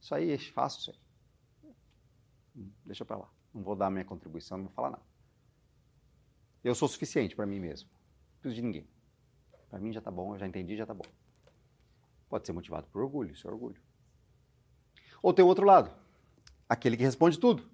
[0.00, 2.66] Isso aí é fácil, isso aí.
[2.84, 3.30] Deixa para lá.
[3.54, 5.02] Não vou dar minha contribuição, não vou falar nada.
[6.64, 7.88] Eu sou suficiente para mim mesmo.
[7.90, 8.88] Não preciso de ninguém.
[9.68, 11.04] Para mim já está bom, eu já entendi, já está bom.
[12.28, 13.80] Pode ser motivado por orgulho, isso é orgulho.
[15.22, 15.94] Ou tem o outro lado,
[16.68, 17.70] aquele que responde tudo.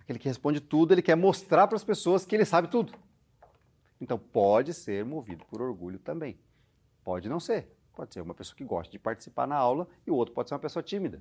[0.00, 2.92] Aquele que responde tudo, ele quer mostrar para as pessoas que ele sabe tudo.
[4.00, 6.38] Então pode ser movido por orgulho também.
[7.04, 7.77] Pode não ser.
[7.98, 10.54] Pode ser uma pessoa que gosta de participar na aula e o outro pode ser
[10.54, 11.20] uma pessoa tímida.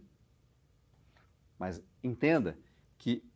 [1.58, 2.56] Mas entenda
[3.00, 3.28] que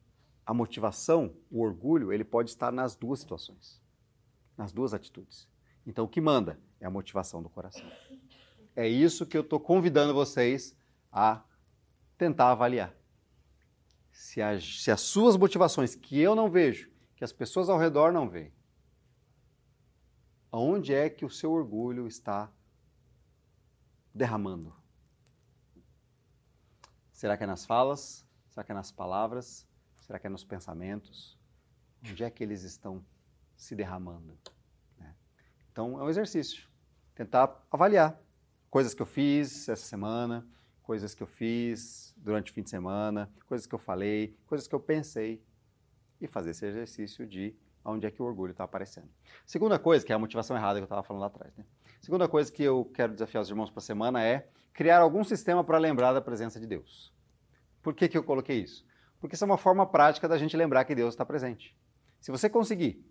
[0.46, 3.82] a motivação, o orgulho, ele pode estar nas duas situações,
[4.56, 5.50] nas duas atitudes.
[5.88, 7.84] Então, o que manda é a motivação do coração.
[8.76, 10.76] É isso que eu estou convidando vocês
[11.12, 11.44] a
[12.20, 12.96] tentar avaliar.
[14.12, 18.30] Se, se as suas motivações, que eu não vejo, que as pessoas ao redor não
[18.30, 18.54] veem,
[20.52, 22.48] aonde é que o seu orgulho está
[24.14, 24.74] derramando?
[27.12, 28.26] Será que é nas falas?
[28.50, 29.68] Será que é nas palavras?
[30.02, 31.38] Será que é nos pensamentos?
[32.04, 33.06] Onde é que eles estão
[33.56, 34.38] se derramando?
[35.72, 36.68] Então, é um exercício.
[37.16, 38.20] Tentar avaliar
[38.70, 40.46] coisas que eu fiz essa semana,
[40.84, 44.76] coisas que eu fiz durante o fim de semana, coisas que eu falei, coisas que
[44.76, 45.42] eu pensei
[46.20, 47.56] e fazer esse exercício de
[47.86, 49.10] onde é que o orgulho está aparecendo.
[49.46, 51.56] Segunda coisa, que é a motivação errada que eu estava falando lá atrás.
[51.56, 51.66] Né?
[52.02, 55.64] Segunda coisa que eu quero desafiar os irmãos para a semana é criar algum sistema
[55.64, 57.14] para lembrar da presença de Deus.
[57.80, 58.84] Por que, que eu coloquei isso?
[59.20, 61.78] Porque isso é uma forma prática da gente lembrar que Deus está presente.
[62.20, 63.06] Se você conseguir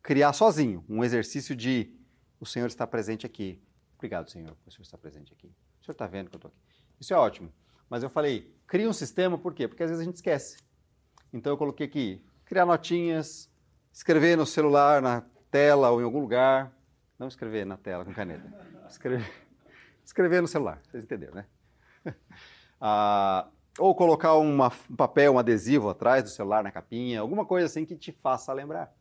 [0.00, 1.92] criar sozinho um exercício de
[2.38, 3.60] o Senhor está presente aqui.
[3.96, 5.48] Obrigado, Senhor, o Senhor está presente aqui.
[5.80, 6.60] O Senhor está vendo que eu estou aqui.
[7.00, 7.52] Isso é ótimo.
[7.90, 9.66] Mas eu falei, cria um sistema, por quê?
[9.66, 10.58] Porque às vezes a gente esquece.
[11.32, 13.50] Então eu coloquei aqui, criar notinhas,
[13.92, 16.75] escrever no celular, na tela ou em algum lugar.
[17.18, 18.44] Não escrever na tela com caneta.
[18.88, 19.30] Escrever,
[20.04, 21.46] escrever no celular, vocês entenderam, né?
[22.78, 23.48] Ah,
[23.78, 27.86] ou colocar uma, um papel, um adesivo atrás do celular na capinha, alguma coisa assim
[27.86, 28.94] que te faça lembrar,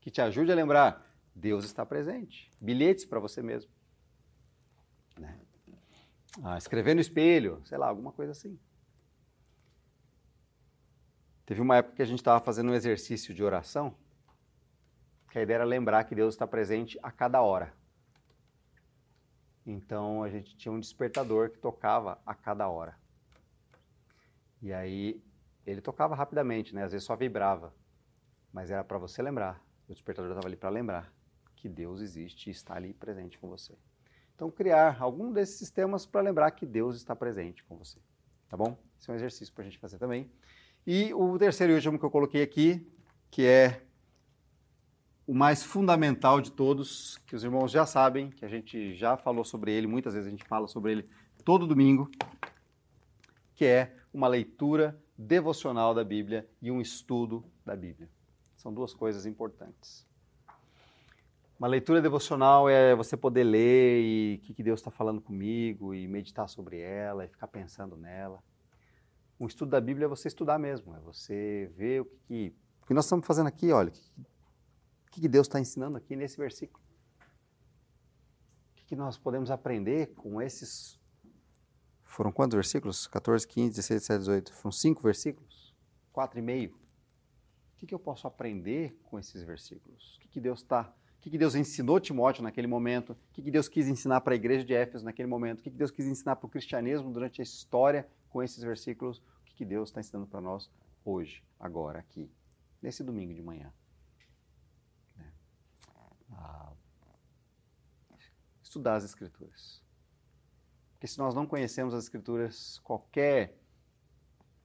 [0.00, 1.02] que te ajude a lembrar.
[1.34, 2.48] Deus está presente.
[2.62, 3.70] Bilhetes para você mesmo.
[5.18, 5.38] Né?
[6.42, 8.58] Ah, escrever no espelho, sei lá, alguma coisa assim.
[11.44, 13.94] Teve uma época que a gente estava fazendo um exercício de oração,
[15.30, 17.72] que a ideia era lembrar que Deus está presente a cada hora.
[19.66, 22.96] Então a gente tinha um despertador que tocava a cada hora.
[24.62, 25.22] E aí
[25.66, 26.84] ele tocava rapidamente, né?
[26.84, 27.74] Às vezes só vibrava,
[28.52, 29.60] mas era para você lembrar.
[29.88, 31.12] O despertador estava ali para lembrar
[31.56, 33.76] que Deus existe e está ali presente com você.
[34.34, 37.98] Então criar algum desses sistemas para lembrar que Deus está presente com você,
[38.48, 38.78] tá bom?
[38.98, 40.30] Esse é um exercício para a gente fazer também.
[40.86, 42.86] E o terceiro e último que eu coloquei aqui,
[43.30, 43.82] que é
[45.26, 49.44] o mais fundamental de todos, que os irmãos já sabem, que a gente já falou
[49.44, 51.08] sobre ele, muitas vezes a gente fala sobre ele
[51.44, 52.08] todo domingo,
[53.54, 58.08] que é uma leitura devocional da Bíblia e um estudo da Bíblia.
[58.56, 60.06] São duas coisas importantes.
[61.58, 66.06] Uma leitura devocional é você poder ler e o que Deus está falando comigo e
[66.06, 68.42] meditar sobre ela e ficar pensando nela.
[69.40, 72.86] Um estudo da Bíblia é você estudar mesmo, é você ver o que, que, o
[72.86, 73.92] que nós estamos fazendo aqui, olha,
[75.16, 76.84] o que, Deus está ensinando aqui nesse versículo.
[78.72, 81.00] O que, nós podemos aprender com esses.
[82.04, 83.06] Foram quantos versículos?
[83.06, 84.54] 14, 15, 16, 17, 18.
[84.54, 85.74] Foram cinco versículos?
[86.12, 86.70] Quatro e meio.
[86.70, 90.16] O que, eu posso aprender com esses versículos?
[90.16, 90.94] O que, Deus está.
[91.18, 93.12] O que, Deus ensinou Timóteo naquele momento?
[93.12, 95.60] O que, Deus quis ensinar para a igreja de Éfeso naquele momento?
[95.60, 99.18] O que, Deus quis ensinar para o cristianismo durante a história com esses versículos?
[99.18, 100.70] O que Deus está ensinando para nós
[101.04, 102.30] hoje, agora, aqui,
[102.82, 103.72] nesse domingo de manhã?
[108.62, 109.82] Estudar as Escrituras.
[110.92, 113.58] Porque se nós não conhecemos as Escrituras, qualquer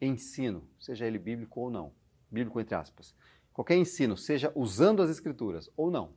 [0.02, 1.94] ensino, seja ele bíblico ou não,
[2.30, 3.16] bíblico entre aspas,
[3.54, 6.14] qualquer ensino, seja usando as Escrituras ou não,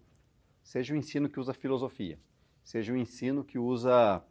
[0.62, 2.18] seja o ensino que usa filosofia,
[2.64, 4.24] seja o ensino que usa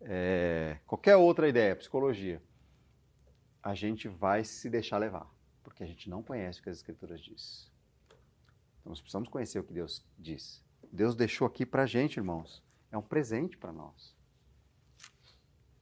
[0.00, 2.42] é, qualquer outra ideia, psicologia,
[3.62, 5.28] a gente vai se deixar levar,
[5.62, 7.68] porque a gente não conhece o que as Escrituras dizem.
[8.80, 10.64] Então nós precisamos conhecer o que Deus diz.
[10.92, 12.62] Deus deixou aqui para a gente, irmãos.
[12.90, 14.14] É um presente para nós.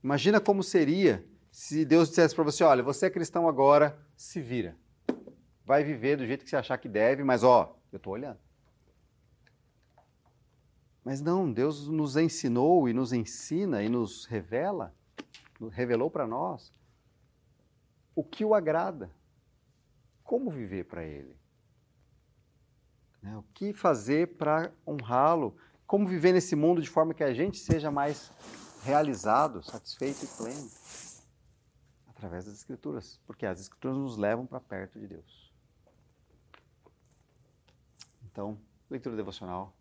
[0.03, 4.77] Imagina como seria se Deus dissesse para você: olha, você é cristão agora, se vira.
[5.65, 8.39] Vai viver do jeito que você achar que deve, mas ó, eu estou olhando.
[11.05, 14.95] Mas não, Deus nos ensinou e nos ensina e nos revela,
[15.71, 16.73] revelou para nós
[18.15, 19.11] o que o agrada,
[20.23, 21.37] como viver para Ele.
[23.25, 23.35] Né?
[23.39, 25.57] O que fazer para honrá-lo?
[25.87, 28.31] Como viver nesse mundo de forma que a gente seja mais
[28.83, 30.71] realizado, satisfeito e pleno?
[32.07, 35.51] Através das Escrituras, porque as Escrituras nos levam para perto de Deus.
[38.27, 38.61] Então,
[38.91, 39.75] leitura devocional,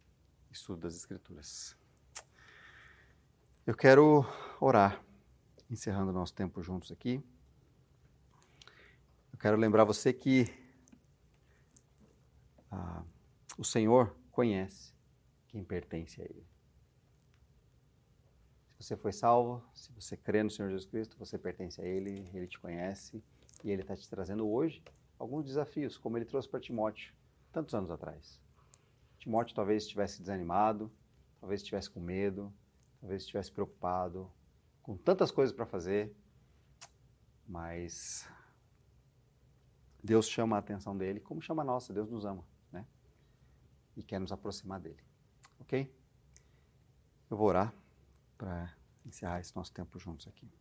[0.50, 1.76] estudo das Escrituras.
[3.68, 4.26] Eu quero
[4.60, 5.04] orar,
[5.70, 7.22] encerrando o nosso tempo juntos aqui.
[9.34, 10.46] Eu quero lembrar você que
[12.72, 13.04] ah,
[13.58, 14.94] o Senhor conhece
[15.48, 16.46] quem pertence a Ele.
[18.80, 22.30] Se você foi salvo, se você crê no Senhor Jesus Cristo, você pertence a Ele,
[22.34, 23.24] Ele te conhece
[23.64, 24.84] e Ele está te trazendo hoje
[25.18, 27.14] alguns desafios, como Ele trouxe para Timóteo
[27.52, 28.42] tantos anos atrás.
[29.20, 30.92] Timóteo talvez estivesse desanimado,
[31.40, 32.52] talvez estivesse com medo,
[33.00, 34.30] talvez estivesse preocupado,
[34.82, 36.14] com tantas coisas para fazer,
[37.48, 38.28] mas
[40.04, 42.44] Deus chama a atenção dele, como chama a nossa, Deus nos ama
[43.96, 45.04] e quer nos aproximar dele.
[45.60, 45.94] Ok?
[47.30, 47.74] Eu vou orar
[48.38, 48.76] para
[49.06, 50.52] encerrar esse nosso tempo juntos aqui.